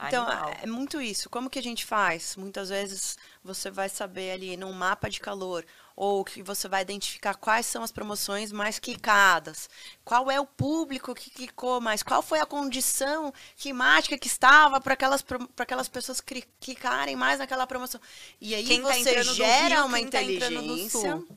[0.07, 0.53] Então, Animal.
[0.61, 1.29] é muito isso.
[1.29, 2.38] Como que a gente faz?
[2.38, 7.36] Muitas vezes você vai saber ali num mapa de calor ou que você vai identificar
[7.36, 9.69] quais são as promoções mais clicadas,
[10.03, 14.93] qual é o público que clicou mais, qual foi a condição climática que estava para
[14.93, 15.23] aquelas,
[15.58, 16.21] aquelas pessoas
[16.60, 18.01] clicarem mais naquela promoção.
[18.41, 21.17] E aí quem tá você tá gera Rio, uma tá inteligência.
[21.17, 21.36] Tá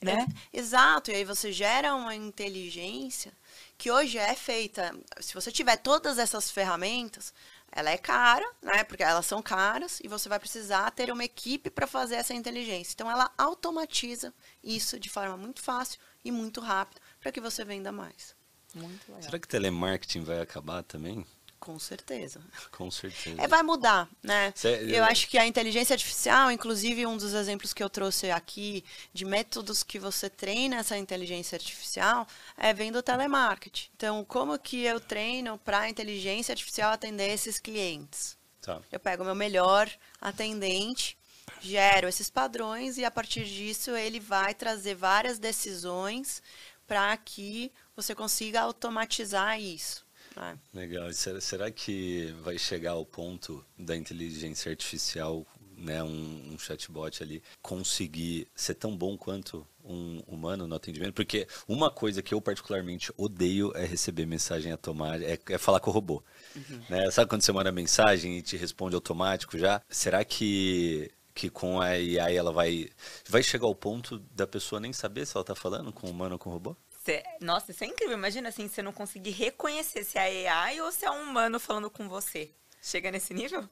[0.00, 0.26] né?
[0.52, 3.32] É, exato, e aí você gera uma inteligência
[3.78, 4.94] que hoje é feita.
[5.20, 7.32] Se você tiver todas essas ferramentas,
[7.76, 8.82] ela é cara, né?
[8.84, 12.94] Porque elas são caras e você vai precisar ter uma equipe para fazer essa inteligência.
[12.94, 14.32] Então ela automatiza
[14.64, 18.34] isso de forma muito fácil e muito rápida para que você venda mais.
[18.74, 19.22] Muito legal.
[19.22, 21.26] Será que telemarketing vai acabar também?
[21.66, 22.40] Com certeza.
[22.70, 23.42] Com certeza.
[23.42, 24.52] É, vai mudar, né?
[24.54, 28.30] Cê, eu, eu acho que a inteligência artificial, inclusive um dos exemplos que eu trouxe
[28.30, 32.24] aqui de métodos que você treina essa inteligência artificial
[32.56, 33.90] é vendo telemarketing.
[33.96, 38.38] Então, como que eu treino para a inteligência artificial atender esses clientes?
[38.62, 38.80] Tá.
[38.92, 41.18] Eu pego o meu melhor atendente,
[41.60, 46.40] gero esses padrões e a partir disso ele vai trazer várias decisões
[46.86, 50.05] para que você consiga automatizar isso.
[50.36, 50.56] É.
[50.74, 51.12] Legal.
[51.12, 55.46] Será, será que vai chegar ao ponto da inteligência artificial,
[55.76, 61.14] né, um, um chatbot ali, conseguir ser tão bom quanto um humano no atendimento?
[61.14, 65.90] Porque uma coisa que eu particularmente odeio é receber mensagem automática, é, é falar com
[65.90, 66.22] o robô.
[66.54, 66.82] Uhum.
[66.90, 67.10] Né?
[67.10, 69.80] Sabe quando você manda mensagem e te responde automático já?
[69.88, 72.88] Será que que com a AI ela vai
[73.28, 76.38] vai chegar ao ponto da pessoa nem saber se ela está falando com humano ou
[76.38, 76.74] com robô?
[77.06, 78.18] Cê, nossa, isso é incrível.
[78.18, 81.88] Imagina assim, você não conseguir reconhecer se é AI ou se é um humano falando
[81.88, 82.50] com você.
[82.82, 83.62] Chega nesse nível?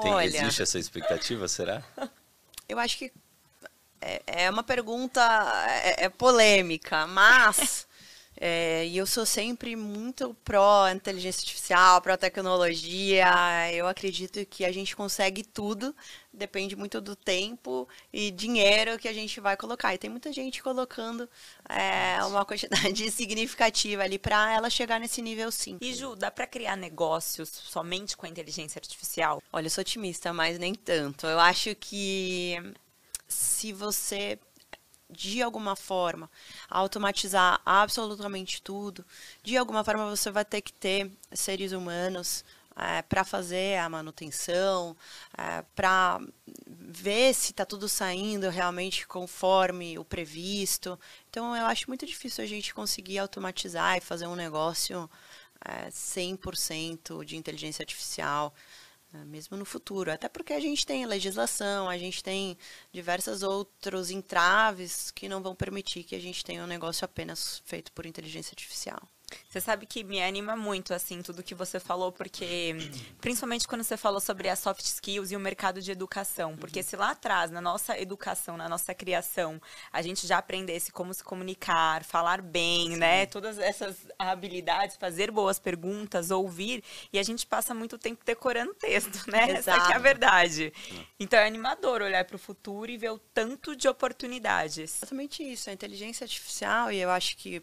[0.00, 1.80] Tem, Olha, existe essa expectativa, será?
[2.68, 3.12] Eu acho que
[4.00, 5.20] é, é uma pergunta
[5.84, 7.86] é, é polêmica, mas
[8.36, 13.26] É, e eu sou sempre muito pró inteligência artificial, pró tecnologia.
[13.72, 15.94] Eu acredito que a gente consegue tudo,
[16.32, 19.94] depende muito do tempo e dinheiro que a gente vai colocar.
[19.94, 21.28] E tem muita gente colocando
[21.68, 25.78] é, uma quantidade significativa ali para ela chegar nesse nível sim.
[25.80, 29.42] E Ju, dá para criar negócios somente com a inteligência artificial?
[29.52, 31.26] Olha, eu sou otimista, mas nem tanto.
[31.26, 32.56] Eu acho que
[33.28, 34.38] se você
[35.12, 36.30] de alguma forma,
[36.68, 39.04] automatizar absolutamente tudo,
[39.42, 42.44] de alguma forma você vai ter que ter seres humanos
[42.76, 44.96] é, para fazer a manutenção,
[45.36, 46.20] é, para
[46.66, 50.98] ver se está tudo saindo realmente conforme o previsto.
[51.28, 55.08] Então, eu acho muito difícil a gente conseguir automatizar e fazer um negócio
[55.64, 58.54] é, 100% de inteligência artificial.
[59.12, 60.10] Né, mesmo no futuro.
[60.10, 62.56] Até porque a gente tem legislação, a gente tem
[62.90, 67.92] diversos outros entraves que não vão permitir que a gente tenha um negócio apenas feito
[67.92, 69.02] por inteligência artificial.
[69.48, 72.76] Você sabe que me anima muito, assim, tudo que você falou, porque
[73.20, 76.56] principalmente quando você falou sobre as soft skills e o mercado de educação.
[76.56, 79.60] Porque se lá atrás, na nossa educação, na nossa criação,
[79.92, 82.96] a gente já aprendesse como se comunicar, falar bem, Sim.
[82.96, 83.26] né?
[83.26, 89.30] Todas essas habilidades, fazer boas perguntas, ouvir, e a gente passa muito tempo decorando texto,
[89.30, 89.58] né?
[89.58, 89.80] Exato.
[89.80, 90.72] Essa é a verdade.
[91.18, 94.96] Então é animador olhar para o futuro e ver o tanto de oportunidades.
[94.98, 95.70] Exatamente isso.
[95.70, 97.62] A inteligência artificial, e eu acho que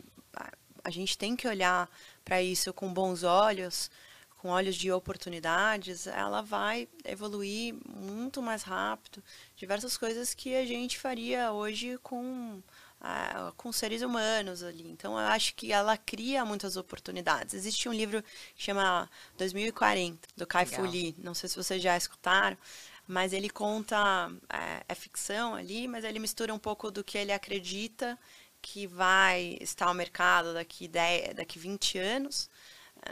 [0.84, 1.90] a gente tem que olhar
[2.24, 3.90] para isso com bons olhos,
[4.38, 9.22] com olhos de oportunidades, ela vai evoluir muito mais rápido.
[9.56, 12.62] Diversas coisas que a gente faria hoje com
[13.02, 14.90] ah, com seres humanos ali.
[14.90, 17.54] Então, eu acho que ela cria muitas oportunidades.
[17.54, 18.22] Existe um livro
[18.56, 21.16] que chama 2040, do Kai Fu Lee.
[21.18, 22.58] Não sei se vocês já escutaram,
[23.08, 27.32] mas ele conta, é, é ficção ali, mas ele mistura um pouco do que ele
[27.32, 28.20] acredita
[28.62, 32.50] que vai estar ao mercado daqui, 10, daqui 20 anos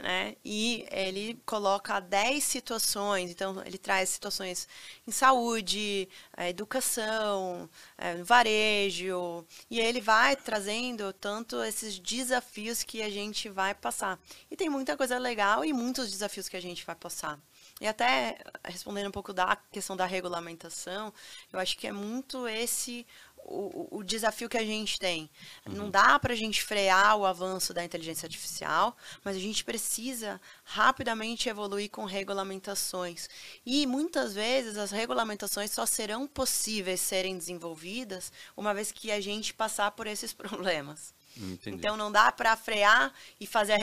[0.02, 0.36] né?
[0.44, 4.68] E ele coloca 10 situações, então ele traz situações
[5.06, 13.10] em saúde, eh, educação, eh, varejo, e ele vai trazendo tanto esses desafios que a
[13.10, 14.18] gente vai passar.
[14.50, 17.38] E tem muita coisa legal e muitos desafios que a gente vai passar.
[17.80, 21.12] E até respondendo um pouco da questão da regulamentação,
[21.52, 23.06] eu acho que é muito esse
[23.48, 25.30] o, o, desafio que a gente tem.
[25.66, 25.74] Uhum.
[25.74, 30.40] Não dá para a gente frear o avanço da inteligência artificial, mas a gente precisa
[30.64, 33.28] rapidamente evoluir com regulamentações.
[33.64, 39.54] E muitas vezes as regulamentações só serão possíveis serem desenvolvidas uma vez que a gente
[39.54, 41.16] passar por esses problemas.
[41.36, 41.76] Entendi.
[41.76, 43.78] Então não dá para frear e fazer a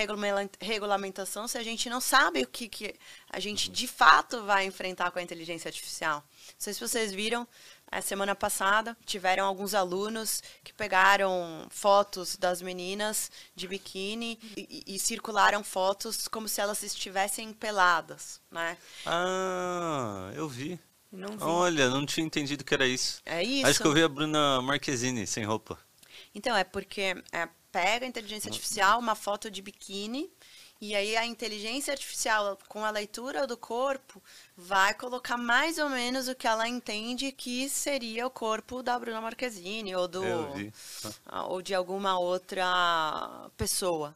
[0.60, 2.96] regulamentação se a gente não sabe o que, que
[3.30, 3.74] a gente uhum.
[3.74, 6.18] de fato vai enfrentar com a inteligência artificial.
[6.48, 7.48] Não sei se vocês viram,
[7.92, 15.00] a semana passada tiveram alguns alunos que pegaram fotos das meninas de biquíni e, e,
[15.00, 18.78] circularam fotos como se elas estivessem peladas, né?
[19.06, 20.80] Ah, eu vi.
[21.12, 21.38] Não.
[21.40, 23.22] Olha, não tinha entendido que era isso.
[23.26, 23.68] É isso.
[23.68, 25.80] Acho que eu vi a Bruna Marquezine sem roupa.
[26.34, 30.30] Então, é porque é, pega a inteligência artificial, uma foto de biquíni,
[30.82, 34.22] e aí a inteligência artificial, com a leitura do corpo,
[34.58, 39.22] vai colocar mais ou menos o que ela entende que seria o corpo da Bruna
[39.22, 40.24] Marquezine ou do
[41.48, 44.16] ou de alguma outra pessoa.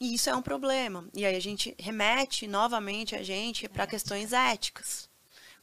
[0.00, 1.08] E isso é um problema.
[1.14, 5.08] E aí a gente remete novamente a gente para questões éticas.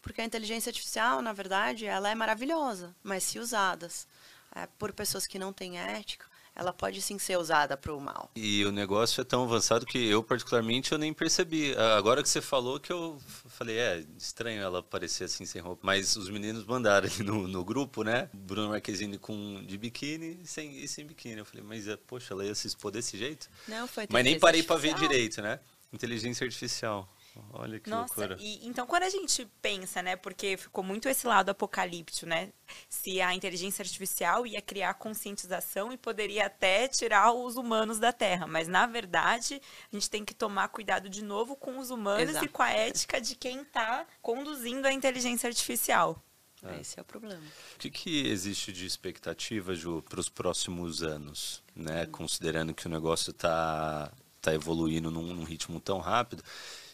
[0.02, 4.08] Porque a inteligência artificial, na verdade, ela é maravilhosa, mas se usadas
[4.54, 8.32] é, por pessoas que não têm ética, ela pode sim ser usada para o mal.
[8.36, 11.76] E o negócio é tão avançado que eu, particularmente, eu nem percebi.
[11.98, 15.82] Agora que você falou que eu falei, é, estranho ela aparecer assim sem roupa.
[15.86, 18.30] Mas os meninos mandaram ali no, no grupo, né?
[18.34, 21.40] Bruno Marquezine com, de biquíni sem, e sem biquíni.
[21.40, 23.50] Eu falei, mas, é, poxa, ela ia se expor desse jeito?
[23.68, 25.60] Não, foi Mas nem parei para ver direito, né?
[25.92, 27.10] Inteligência artificial.
[27.54, 28.38] Olha que Nossa, loucura.
[28.40, 32.52] E, então quando a gente pensa, né, porque ficou muito esse lado apocalíptico, né,
[32.90, 38.48] se a inteligência artificial ia criar conscientização e poderia até tirar os humanos da Terra,
[38.48, 42.46] mas na verdade a gente tem que tomar cuidado de novo com os humanos Exato.
[42.46, 46.22] e com a ética de quem está conduzindo a inteligência artificial.
[46.64, 46.82] É.
[46.82, 47.44] Esse é o problema.
[47.76, 52.04] O que, que existe de expectativa, Ju, para os próximos anos, né?
[52.04, 52.12] Hum.
[52.12, 56.44] Considerando que o negócio está tá evoluindo num, num ritmo tão rápido.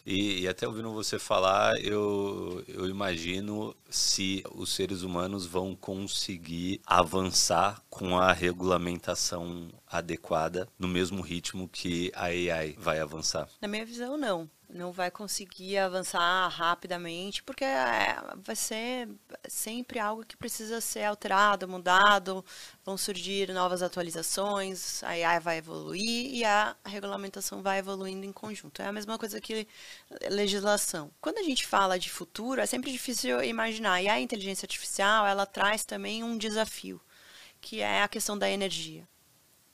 [0.04, 6.80] E, e, até ouvindo você falar, eu, eu imagino se os seres humanos vão conseguir
[6.84, 13.48] avançar com a regulamentação adequada no mesmo ritmo que a AI vai avançar.
[13.60, 19.08] Na minha visão, não não vai conseguir avançar rapidamente, porque é, vai ser
[19.46, 22.44] sempre algo que precisa ser alterado, mudado,
[22.84, 28.80] vão surgir novas atualizações, a AI vai evoluir e a regulamentação vai evoluindo em conjunto.
[28.80, 29.68] É a mesma coisa que
[30.30, 31.10] legislação.
[31.20, 35.46] Quando a gente fala de futuro, é sempre difícil imaginar, e a inteligência artificial, ela
[35.46, 37.00] traz também um desafio,
[37.60, 39.06] que é a questão da energia.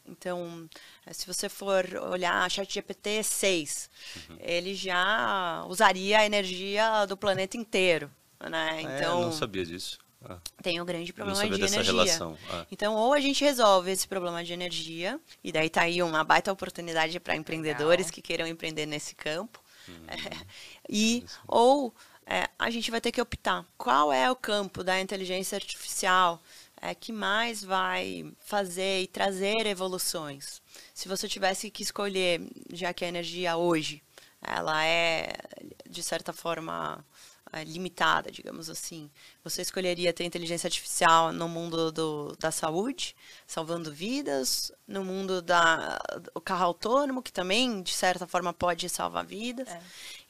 [0.08, 0.68] Então,
[1.06, 4.36] eh, se você for olhar ChatGPT 6, uhum.
[4.40, 8.80] ele já usaria a energia do planeta inteiro, né?
[8.80, 9.98] Então, é, eu não sabia disso.
[10.24, 10.38] Ah.
[10.62, 12.36] Tem um grande problema de energia.
[12.50, 12.66] Ah.
[12.70, 16.52] Então, ou a gente resolve esse problema de energia, e daí tá aí uma baita
[16.52, 18.14] oportunidade para empreendedores Legal.
[18.14, 19.62] que queiram empreender nesse campo.
[20.06, 20.14] É,
[20.88, 21.94] e ou
[22.26, 26.42] é, a gente vai ter que optar qual é o campo da inteligência artificial
[26.80, 30.62] é, que mais vai fazer e trazer evoluções?
[30.94, 32.40] Se você tivesse que escolher,
[32.72, 34.02] já que a energia hoje
[34.40, 35.32] ela é
[35.88, 37.04] de certa forma
[37.52, 39.10] é, limitada, digamos assim,
[39.42, 45.98] você escolheria ter inteligência artificial no mundo do, da saúde, salvando vidas, no mundo da
[46.34, 49.68] o carro autônomo que também de certa forma pode salvar vidas.
[49.68, 49.80] É.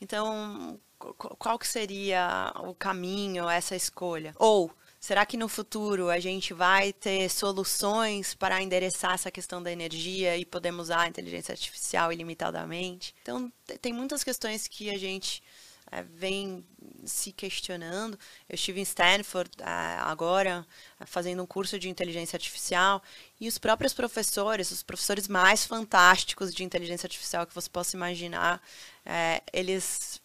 [0.01, 4.35] Então, qual que seria o caminho, essa escolha?
[4.39, 9.71] Ou Será que no futuro a gente vai ter soluções para endereçar essa questão da
[9.71, 13.15] energia e podemos usar a inteligência artificial ilimitadamente?
[13.23, 15.43] Então, tem muitas questões que a gente
[15.91, 16.65] é, vem
[17.05, 18.19] se questionando.
[18.49, 19.65] Eu estive em Stanford é,
[20.01, 20.67] agora,
[21.07, 23.03] fazendo um curso de inteligência artificial,
[23.41, 28.61] e os próprios professores, os professores mais fantásticos de inteligência artificial que você possa imaginar,
[29.07, 30.21] é, eles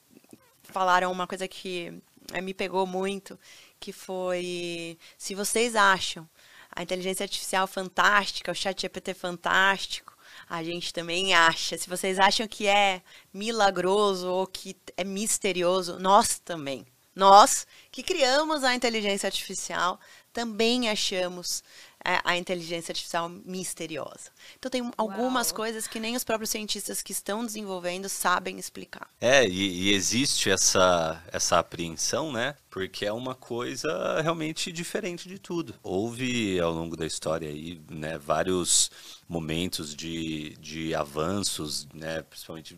[0.63, 1.93] falaram uma coisa que
[2.41, 3.37] me pegou muito,
[3.83, 6.25] que foi se vocês acham
[6.71, 10.17] a inteligência artificial fantástica, o chat GPT fantástico,
[10.49, 11.77] a gente também acha.
[11.77, 13.01] Se vocês acham que é
[13.33, 16.87] milagroso ou que é misterioso, nós também.
[17.13, 19.99] Nós que criamos a inteligência artificial
[20.31, 21.61] também achamos
[22.03, 24.31] a inteligência artificial misteriosa.
[24.57, 25.55] Então tem algumas Uau.
[25.55, 29.07] coisas que nem os próprios cientistas que estão desenvolvendo sabem explicar.
[29.21, 32.55] É, e, e, existe essa, essa apreensão, né?
[32.69, 35.75] Porque é uma coisa realmente diferente de tudo.
[35.81, 38.91] Houve ao longo da história aí, né, vários
[39.27, 42.77] momentos de, de avanços, né, principalmente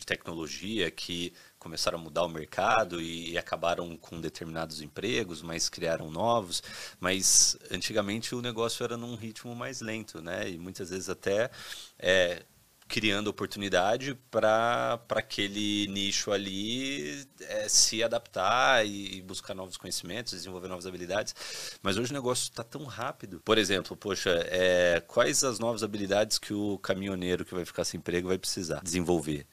[0.00, 5.68] de tecnologia que começaram a mudar o mercado e, e, acabaram com determinados empregos, mas
[5.68, 6.62] criaram novos.
[6.98, 10.50] Mas antigamente o negócio era num ritmo mais lento, né?
[10.50, 11.50] E muitas vezes até
[11.98, 12.42] é,
[12.90, 20.86] criando oportunidade para aquele nicho ali é, se adaptar e, buscar novos conhecimentos, desenvolver novas
[20.86, 21.34] habilidades.
[21.82, 23.40] Mas hoje o negócio está tão rápido.
[23.44, 27.98] Por exemplo, poxa, é, quais as novas habilidades que o caminhoneiro que vai ficar sem
[27.98, 29.46] emprego vai precisar desenvolver?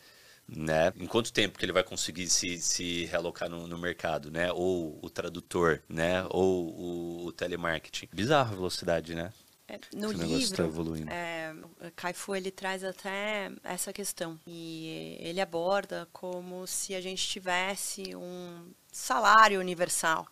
[0.48, 0.94] Né?
[0.96, 4.52] Em quanto tempo que ele vai conseguir se, se realocar no, no mercado, né?
[4.52, 6.26] Ou o tradutor, né?
[6.30, 8.08] Ou o, o telemarketing.
[8.14, 9.34] Bizarro a velocidade, né?
[9.68, 11.12] É, no Esse livro, tá evoluindo.
[11.12, 11.54] É,
[11.94, 18.72] Caifu ele traz até essa questão e ele aborda como se a gente tivesse um
[18.90, 20.26] salário universal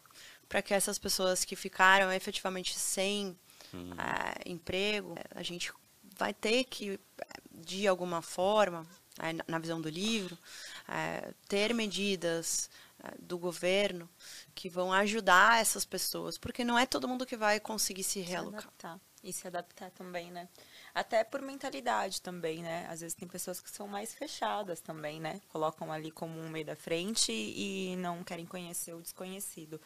[0.47, 3.38] para que essas pessoas que ficaram efetivamente sem
[3.74, 3.91] hum.
[3.99, 5.74] é, emprego, a gente
[6.18, 6.97] vai ter que
[7.51, 8.88] de alguma forma
[9.47, 10.38] na visão do livro,
[10.88, 12.70] é, ter medidas
[13.03, 14.09] é, do governo
[14.53, 18.61] que vão ajudar essas pessoas, porque não é todo mundo que vai conseguir se realocar.
[18.61, 18.99] Se adaptar.
[19.24, 20.47] E se adaptar também, né?
[20.93, 22.86] Até por mentalidade também, né?
[22.89, 25.41] Às vezes tem pessoas que são mais fechadas também, né?
[25.49, 29.82] Colocam ali como um meio da frente e não querem conhecer o desconhecido.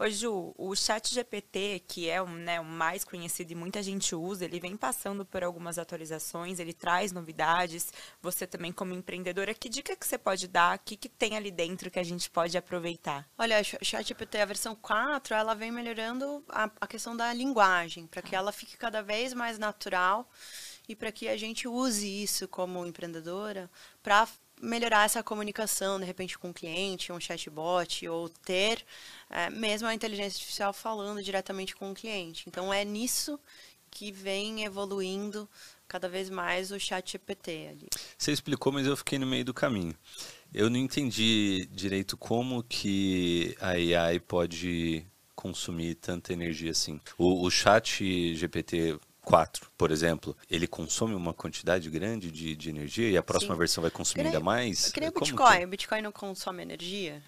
[0.00, 4.44] Ô Ju, o chat GPT, que é né, o mais conhecido e muita gente usa,
[4.44, 7.92] ele vem passando por algumas atualizações, ele traz novidades.
[8.22, 10.78] Você também, como empreendedora, que dica que você pode dar?
[10.78, 13.28] O que, que tem ali dentro que a gente pode aproveitar?
[13.36, 18.06] Olha, o chat GPT, a versão 4, ela vem melhorando a, a questão da linguagem,
[18.06, 20.30] para que ela fique cada vez mais natural
[20.88, 23.68] e para que a gente use isso como empreendedora
[24.00, 24.28] para
[24.60, 28.84] melhorar essa comunicação, de repente, com o cliente, um chatbot, ou ter
[29.30, 32.44] é, mesmo a inteligência artificial falando diretamente com o cliente.
[32.46, 33.38] Então, é nisso
[33.90, 35.48] que vem evoluindo
[35.86, 37.88] cada vez mais o chat GPT ali.
[38.16, 39.94] Você explicou, mas eu fiquei no meio do caminho.
[40.52, 45.04] Eu não entendi direito como que a AI pode
[45.34, 47.00] consumir tanta energia assim.
[47.16, 48.98] O, o chat GPT
[49.28, 53.58] 4, por exemplo, ele consome uma quantidade grande de, de energia e a próxima Sim.
[53.58, 54.90] versão vai consumir ainda mais?
[54.90, 55.58] Que nem o Bitcoin.
[55.58, 55.64] Que...
[55.64, 57.22] O Bitcoin não consome energia?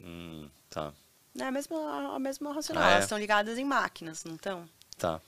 [0.00, 0.94] Hum, tá.
[1.38, 2.82] É a mesma, a mesma racional.
[2.82, 2.92] Ah, é?
[2.92, 4.64] Elas estão ligadas em máquinas, não estão?
[4.96, 5.20] Tá.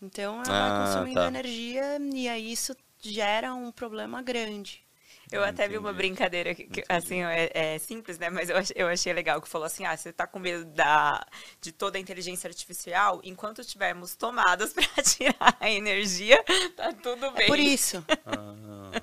[0.00, 1.26] Então ela ah, vai consumindo tá.
[1.26, 4.85] energia e aí isso gera um problema grande.
[5.30, 5.70] Eu até Entendi.
[5.70, 8.30] vi uma brincadeira que, que assim, é, é, simples, né?
[8.30, 11.26] Mas eu, eu achei legal que falou assim: ah, você tá com medo da,
[11.60, 13.20] de toda a inteligência artificial?
[13.24, 16.42] Enquanto tivermos tomadas para tirar a energia,
[16.76, 17.44] tá tudo bem.
[17.44, 18.04] É por isso.
[18.24, 19.02] Ah.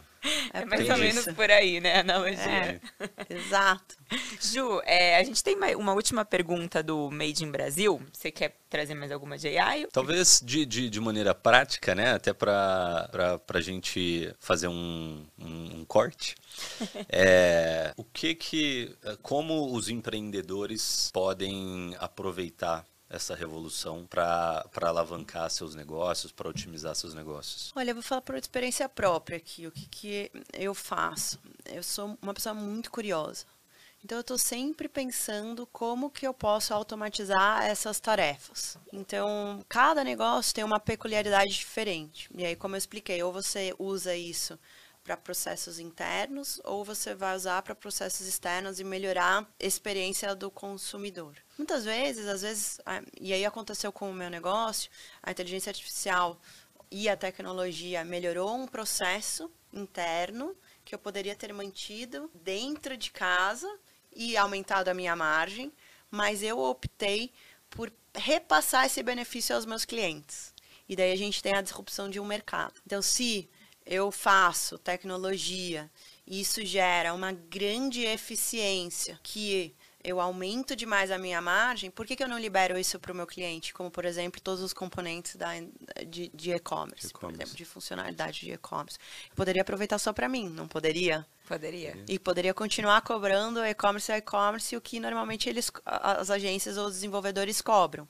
[0.53, 2.81] É, é mais ou menos por aí, né, a analogia.
[3.29, 3.95] É, exato.
[4.39, 8.01] Ju, é, a gente tem uma última pergunta do Made in Brasil.
[8.11, 9.87] Você quer trazer mais alguma de AI?
[9.91, 13.09] Talvez de, de, de maneira prática, né, até para
[13.47, 16.35] a gente fazer um, um, um corte.
[17.09, 26.31] é, o que que, como os empreendedores podem aproveitar essa revolução para alavancar seus negócios,
[26.31, 27.71] para otimizar seus negócios?
[27.75, 31.39] Olha, eu vou falar por experiência própria aqui, o que, que eu faço.
[31.65, 33.45] Eu sou uma pessoa muito curiosa.
[34.03, 38.77] Então eu estou sempre pensando como que eu posso automatizar essas tarefas.
[38.91, 42.27] Então cada negócio tem uma peculiaridade diferente.
[42.35, 44.59] E aí, como eu expliquei, ou você usa isso
[45.03, 50.49] para processos internos ou você vai usar para processos externos e melhorar a experiência do
[50.49, 51.35] consumidor.
[51.57, 52.79] Muitas vezes, às vezes,
[53.19, 54.89] e aí aconteceu com o meu negócio,
[55.21, 56.39] a inteligência artificial
[56.89, 63.67] e a tecnologia melhorou um processo interno que eu poderia ter mantido dentro de casa
[64.15, 65.71] e aumentado a minha margem,
[66.09, 67.31] mas eu optei
[67.69, 70.53] por repassar esse benefício aos meus clientes.
[70.87, 72.79] E daí a gente tem a disrupção de um mercado.
[72.85, 73.49] Então, se
[73.85, 75.89] eu faço tecnologia
[76.25, 82.15] e isso gera uma grande eficiência que eu aumento demais a minha margem, por que,
[82.15, 83.73] que eu não libero isso para o meu cliente?
[83.73, 85.51] Como, por exemplo, todos os componentes da,
[86.05, 88.97] de, de e-commerce, e por exemplo, de funcionalidade de e-commerce.
[89.29, 91.25] Eu poderia aproveitar só para mim, não poderia?
[91.47, 91.97] Poderia.
[92.07, 96.95] E poderia continuar cobrando e-commerce a e-commerce o que normalmente eles, as agências ou os
[96.95, 98.07] desenvolvedores cobram.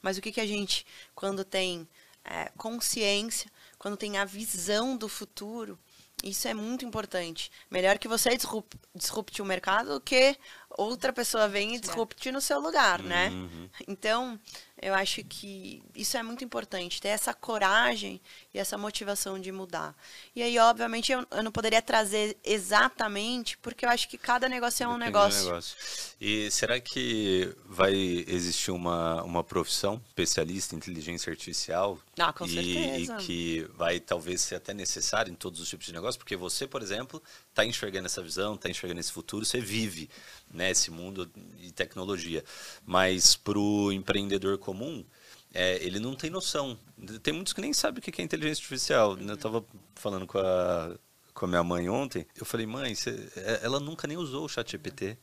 [0.00, 0.86] Mas o que, que a gente,
[1.16, 1.88] quando tem
[2.24, 3.50] é, consciência,
[3.84, 5.78] quando tem a visão do futuro,
[6.22, 7.52] isso é muito importante.
[7.70, 10.38] Melhor que você disrupte, disrupte o mercado do que
[10.70, 13.28] outra pessoa venha e disrupte no seu lugar, né?
[13.28, 13.68] Uhum.
[13.86, 14.40] Então,
[14.84, 18.20] eu acho que isso é muito importante, ter essa coragem
[18.52, 19.96] e essa motivação de mudar.
[20.36, 24.84] E aí, obviamente, eu, eu não poderia trazer exatamente, porque eu acho que cada negócio
[24.84, 25.46] é um negócio.
[25.46, 25.74] negócio.
[26.20, 27.94] E será que vai
[28.28, 31.98] existir uma, uma profissão especialista em inteligência artificial?
[32.18, 33.16] Ah, com e, certeza.
[33.16, 36.66] E que vai talvez ser até necessário em todos os tipos de negócio, porque você,
[36.66, 40.10] por exemplo, está enxergando essa visão, está enxergando esse futuro, você vive
[40.54, 42.42] né, esse mundo de tecnologia.
[42.86, 45.04] Mas para o empreendedor comum,
[45.52, 46.78] é, ele não tem noção.
[47.22, 49.18] Tem muitos que nem sabem o que é inteligência artificial.
[49.18, 50.96] Eu estava falando com a,
[51.34, 54.48] com a minha mãe ontem, eu falei, mãe, você, é, ela nunca nem usou o
[54.48, 55.18] chat GPT.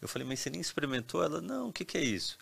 [0.00, 1.22] Eu falei, mas você nem experimentou?
[1.22, 2.36] Ela, não, o que, que é isso?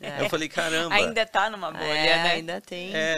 [0.00, 0.22] É.
[0.22, 0.94] Eu falei, caramba.
[0.94, 2.30] Ainda está numa bolha, é, né?
[2.32, 2.90] Ainda tem.
[2.94, 3.14] É,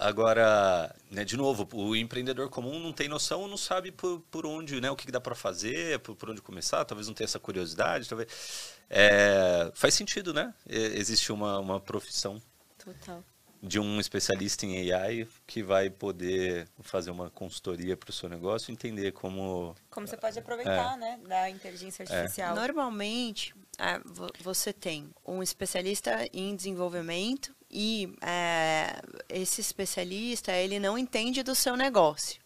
[0.00, 4.78] agora, né, de novo, o empreendedor comum não tem noção, não sabe por, por onde,
[4.78, 8.06] né, o que dá para fazer, por, por onde começar, talvez não tenha essa curiosidade,
[8.06, 8.76] talvez.
[8.90, 10.52] É, faz sentido, né?
[10.68, 12.40] Existe uma, uma profissão.
[12.78, 13.24] Total
[13.62, 18.72] de um especialista em AI que vai poder fazer uma consultoria para o seu negócio,
[18.72, 20.96] entender como como você pode aproveitar, é.
[20.96, 22.16] né, da inteligência é.
[22.16, 22.54] artificial.
[22.54, 24.00] Normalmente, é,
[24.40, 31.76] você tem um especialista em desenvolvimento e é, esse especialista ele não entende do seu
[31.76, 32.40] negócio.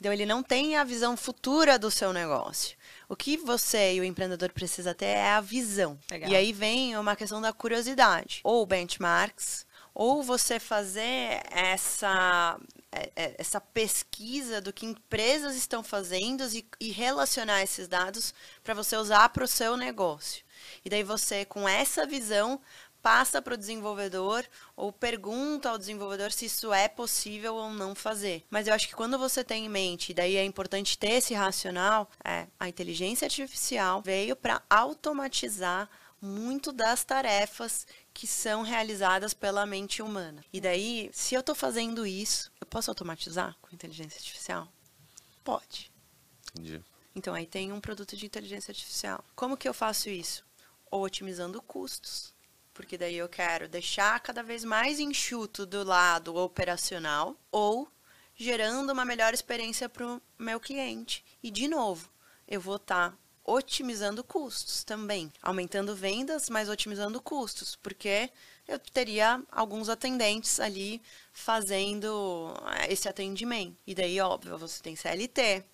[0.00, 2.74] Então ele não tem a visão futura do seu negócio.
[3.06, 5.98] O que você e o empreendedor precisa ter é a visão.
[6.10, 6.30] Legal.
[6.30, 9.66] E aí vem uma questão da curiosidade, ou benchmarks,
[10.02, 12.58] ou você fazer essa
[12.90, 18.32] é, é, essa pesquisa do que empresas estão fazendo e, e relacionar esses dados
[18.64, 20.42] para você usar para o seu negócio.
[20.82, 22.58] E daí você, com essa visão,
[23.02, 24.42] passa para o desenvolvedor
[24.74, 28.42] ou pergunta ao desenvolvedor se isso é possível ou não fazer.
[28.48, 31.34] Mas eu acho que quando você tem em mente, e daí é importante ter esse
[31.34, 35.90] racional, é a inteligência artificial veio para automatizar
[36.20, 40.44] muito das tarefas que são realizadas pela mente humana.
[40.52, 44.68] E daí, se eu estou fazendo isso, eu posso automatizar com inteligência artificial?
[45.42, 45.90] Pode.
[46.52, 46.82] Entendi.
[47.14, 49.24] Então aí tem um produto de inteligência artificial.
[49.34, 50.44] Como que eu faço isso?
[50.90, 52.32] Ou otimizando custos,
[52.72, 57.90] porque daí eu quero deixar cada vez mais enxuto do lado operacional, ou
[58.34, 61.24] gerando uma melhor experiência para o meu cliente.
[61.42, 62.10] E de novo,
[62.48, 63.18] eu vou estar tá
[63.50, 68.30] otimizando custos também, aumentando vendas, mas otimizando custos, porque
[68.68, 73.76] eu teria alguns atendentes ali fazendo eh, esse atendimento.
[73.86, 75.64] E daí, óbvio, você tem CLT,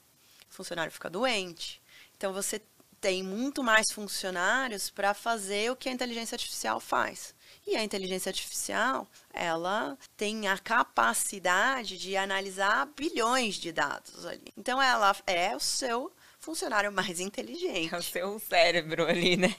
[0.48, 1.82] funcionário fica doente.
[2.16, 2.62] Então você
[2.98, 7.34] tem muito mais funcionários para fazer o que a inteligência artificial faz.
[7.66, 14.52] E a inteligência artificial, ela tem a capacidade de analisar bilhões de dados ali.
[14.56, 16.10] Então ela é o seu
[16.46, 17.92] funcionário mais inteligente.
[17.92, 19.52] É o seu cérebro ali, né?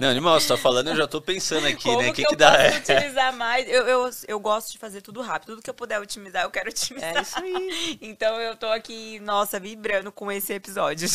[0.00, 2.08] Não, animal, você tá falando, eu já tô pensando aqui, Como né?
[2.08, 2.56] O que, que, que dá?
[2.56, 3.68] Posso utilizar mais?
[3.68, 5.50] Eu, eu, eu gosto de fazer tudo rápido.
[5.50, 7.14] Tudo que eu puder otimizar, eu quero otimizar.
[7.14, 7.98] É isso aí.
[8.14, 11.06] Então eu tô aqui, nossa, vibrando com esse episódio.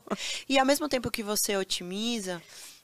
[0.46, 2.42] e ao mesmo tempo que você otimiza,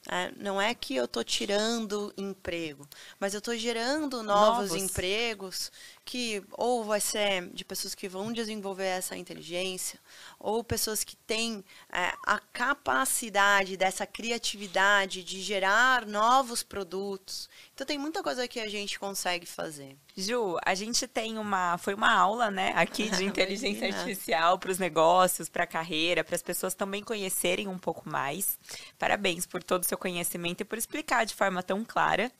[0.08, 2.86] é, não é que eu estou tirando emprego,
[3.18, 5.72] mas eu estou gerando novos, novos, empregos
[6.04, 9.98] que ou vai ser de pessoas que vão desenvolver essa inteligência,
[10.38, 17.48] ou pessoas que têm é, a capacidade dessa criatividade de gerar novos produtos.
[17.72, 19.96] Então tem muita coisa que a gente consegue fazer.
[20.16, 21.78] Ju, a gente tem uma.
[21.78, 26.36] Foi uma aula, né, aqui de inteligência artificial para os negócios, para a carreira, para
[26.36, 28.58] as pessoas também conhecerem um pouco mais.
[28.98, 32.30] Parabéns por todo o seu conhecimento e por explicar de forma tão clara.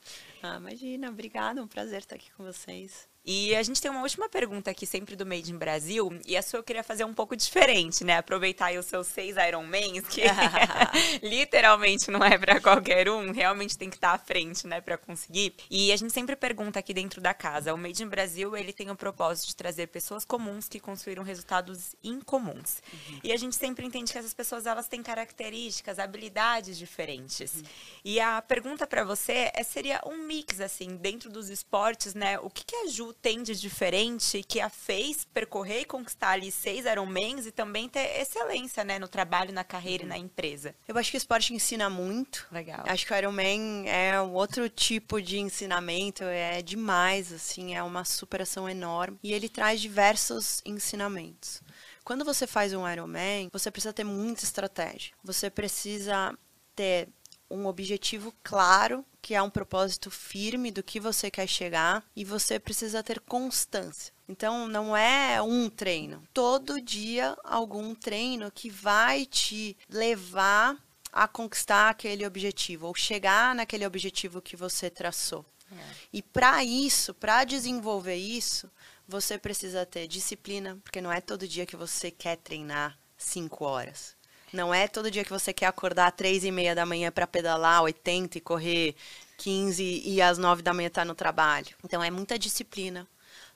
[0.43, 3.14] Ah, imagina, obrigada, um prazer estar aqui com vocês.
[3.25, 6.43] E a gente tem uma última pergunta aqui, sempre do Made in Brasil, e a
[6.43, 8.17] sua eu queria fazer um pouco diferente, né?
[8.17, 10.21] Aproveitar aí os seus seis Ironmans, que
[11.23, 15.55] literalmente não é para qualquer um, realmente tem que estar à frente, né, para conseguir.
[15.71, 18.91] E a gente sempre pergunta aqui dentro da casa, o Made in Brasil, ele tem
[18.91, 22.83] o propósito de trazer pessoas comuns que construíram resultados incomuns.
[22.93, 23.19] Uhum.
[23.23, 27.55] E a gente sempre entende que essas pessoas, elas têm características, habilidades diferentes.
[27.55, 27.63] Uhum.
[28.03, 32.37] E a pergunta para você é, seria um mix, assim, dentro dos esportes, né?
[32.39, 36.85] O que, que ajuda tem de diferente que a fez percorrer e conquistar ali seis
[36.85, 40.75] Ironmans e também ter excelência, né, no trabalho, na carreira e na empresa?
[40.87, 42.47] Eu acho que o esporte ensina muito.
[42.51, 42.83] Legal.
[42.87, 48.05] Acho que o Ironman é um outro tipo de ensinamento, é demais, assim, é uma
[48.05, 49.17] superação enorme.
[49.23, 51.61] E ele traz diversos ensinamentos.
[52.03, 55.13] Quando você faz um Ironman, você precisa ter muita estratégia.
[55.23, 56.37] Você precisa
[56.75, 57.09] ter
[57.49, 62.59] um objetivo claro, que é um propósito firme do que você quer chegar, e você
[62.59, 64.13] precisa ter constância.
[64.29, 66.21] Então, não é um treino.
[66.31, 70.77] Todo dia, algum treino que vai te levar
[71.11, 75.43] a conquistar aquele objetivo, ou chegar naquele objetivo que você traçou.
[75.71, 75.75] É.
[76.13, 78.71] E para isso, para desenvolver isso,
[79.07, 84.14] você precisa ter disciplina, porque não é todo dia que você quer treinar cinco horas.
[84.55, 87.27] Não é todo dia que você quer acordar às três e meia da manhã para
[87.27, 88.95] pedalar 80 e correr
[89.37, 91.75] 15 e às nove da manhã estar tá no trabalho.
[91.83, 93.05] Então é muita disciplina.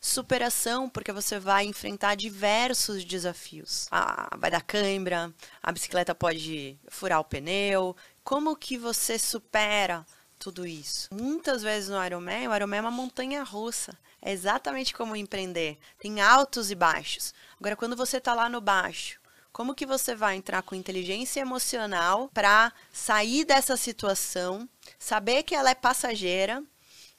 [0.01, 3.87] Superação, porque você vai enfrentar diversos desafios.
[3.91, 5.33] Ah, vai dar cãibra,
[5.63, 7.95] a bicicleta pode furar o pneu.
[8.23, 10.05] Como que você supera
[10.37, 11.09] tudo isso?
[11.13, 13.97] Muitas vezes no Ironman, o Ironman é uma montanha russa.
[14.21, 15.77] É exatamente como empreender.
[15.97, 17.33] Tem altos e baixos.
[17.57, 19.18] Agora, quando você está lá no baixo,
[19.51, 25.69] como que você vai entrar com inteligência emocional para sair dessa situação, saber que ela
[25.69, 26.63] é passageira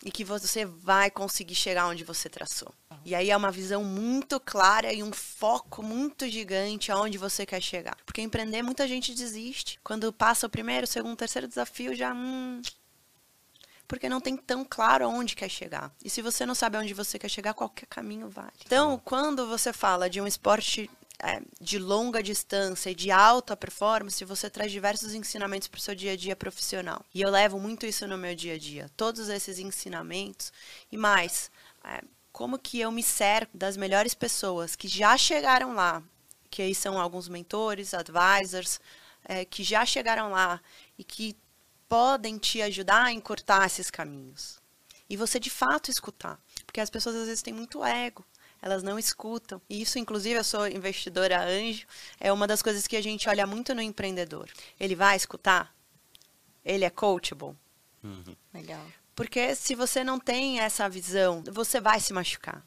[0.04, 2.72] e que você vai conseguir chegar onde você traçou?
[3.04, 7.60] E aí é uma visão muito clara e um foco muito gigante aonde você quer
[7.60, 7.96] chegar.
[8.04, 9.80] Porque empreender, muita gente desiste.
[9.82, 12.12] Quando passa o primeiro, o segundo, o terceiro desafio, já.
[12.12, 12.60] Hum,
[13.88, 15.92] porque não tem tão claro aonde quer chegar.
[16.04, 18.52] E se você não sabe aonde você quer chegar, qualquer caminho vale.
[18.64, 20.88] Então, quando você fala de um esporte
[21.60, 26.12] de longa distância e de alta performance, você traz diversos ensinamentos para o seu dia
[26.12, 27.04] a dia profissional.
[27.14, 28.90] E eu levo muito isso no meu dia a dia.
[28.96, 30.52] Todos esses ensinamentos
[30.90, 31.50] e mais.
[31.84, 32.02] É,
[32.32, 36.02] como que eu me cerco das melhores pessoas que já chegaram lá,
[36.50, 38.80] que aí são alguns mentores, advisors,
[39.24, 40.60] é, que já chegaram lá
[40.98, 41.36] e que
[41.88, 44.60] podem te ajudar a encurtar esses caminhos.
[45.08, 46.40] E você de fato escutar.
[46.64, 48.24] Porque as pessoas às vezes têm muito ego.
[48.62, 49.60] Elas não escutam.
[49.68, 51.86] E isso, inclusive, eu sou investidora anjo,
[52.18, 54.48] é uma das coisas que a gente olha muito no empreendedor.
[54.78, 55.74] Ele vai escutar?
[56.64, 57.56] Ele é coachable?
[58.02, 58.36] Uhum.
[58.52, 58.84] Legal.
[59.14, 62.64] Porque se você não tem essa visão, você vai se machucar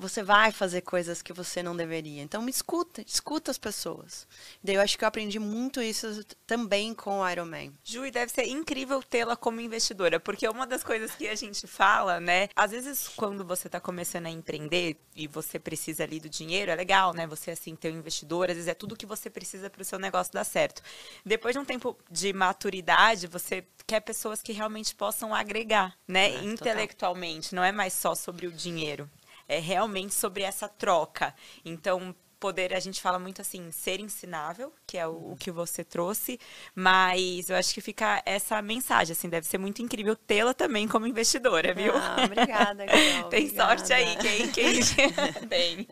[0.00, 2.22] você vai fazer coisas que você não deveria.
[2.22, 4.26] Então me escuta, escuta as pessoas.
[4.64, 7.72] Daí eu acho que eu aprendi muito isso também com o Iron Man.
[7.84, 11.66] Ju, e deve ser incrível tê-la como investidora, porque uma das coisas que a gente
[11.66, 12.48] fala, né?
[12.56, 16.74] Às vezes quando você está começando a empreender e você precisa ali do dinheiro, é
[16.74, 17.26] legal, né?
[17.26, 19.98] Você assim ter um investidor, às vezes é tudo que você precisa para o seu
[19.98, 20.82] negócio dar certo.
[21.26, 26.30] Depois de um tempo de maturidade, você quer pessoas que realmente possam agregar, né?
[26.30, 27.56] É, Intelectualmente, total.
[27.56, 29.10] não é mais só sobre o dinheiro
[29.50, 31.34] é realmente sobre essa troca.
[31.64, 35.84] Então, poder, a gente fala muito assim, ser ensinável, que é o, o, que você
[35.84, 36.40] trouxe,
[36.74, 41.06] mas eu acho que fica essa mensagem, assim, deve ser muito incrível tê-la também como
[41.06, 41.92] investidora, viu?
[41.94, 43.78] Ah, obrigada, Carol, Tem obrigada.
[43.78, 44.80] sorte aí, quem, quem
[45.48, 45.86] tem.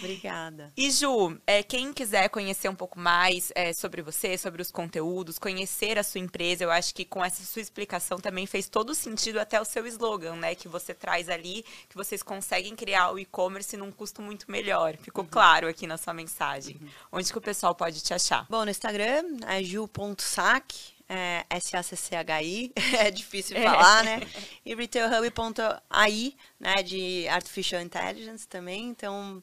[0.00, 0.72] Obrigada.
[0.76, 5.38] E Ju, é, quem quiser conhecer um pouco mais é, sobre você, sobre os conteúdos,
[5.38, 9.38] conhecer a sua empresa, eu acho que com essa sua explicação também fez todo sentido
[9.38, 10.54] até o seu slogan, né?
[10.54, 14.96] Que você traz ali, que vocês conseguem criar o e-commerce num custo muito melhor.
[14.96, 15.30] Ficou uhum.
[15.30, 16.78] claro aqui na sua mensagem.
[16.80, 16.88] Uhum.
[17.12, 18.46] Onde que o pessoal pode te achar?
[18.48, 20.74] Bom, no Instagram é ju.sac,
[21.08, 24.20] é, S-A-C-C-H-I, é difícil de falar, né?
[24.64, 28.86] E retailhub.ai, né, de Artificial Intelligence também.
[28.86, 29.42] Então,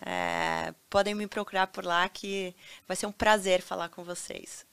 [0.00, 2.54] é, podem me procurar por lá que
[2.86, 4.66] vai ser um prazer falar com vocês.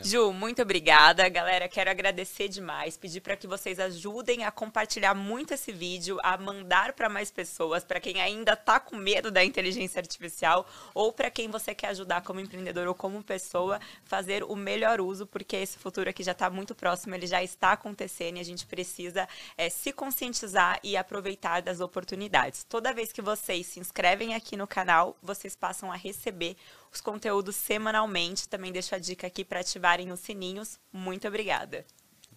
[0.00, 1.28] Ju, muito obrigada.
[1.28, 2.96] Galera, quero agradecer demais.
[2.96, 7.84] Pedir para que vocês ajudem a compartilhar muito esse vídeo, a mandar para mais pessoas,
[7.84, 12.22] para quem ainda está com medo da inteligência artificial ou para quem você quer ajudar
[12.22, 16.48] como empreendedor ou como pessoa, fazer o melhor uso, porque esse futuro aqui já está
[16.48, 19.28] muito próximo, ele já está acontecendo e a gente precisa
[19.58, 22.64] é, se conscientizar e aproveitar das oportunidades.
[22.64, 26.56] Toda vez que vocês se inscrevem aqui no canal, vocês passam a receber
[26.92, 28.48] os conteúdos semanalmente.
[28.48, 30.78] Também deixo a dica aqui para ativarem os sininhos.
[30.92, 31.84] Muito obrigada.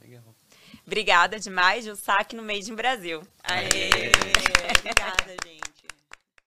[0.01, 0.35] Legal.
[0.85, 3.21] Obrigada demais, o saque no Made in Brasil.
[3.43, 3.65] Aê!
[3.65, 4.11] Aê.
[4.79, 5.35] Obrigada,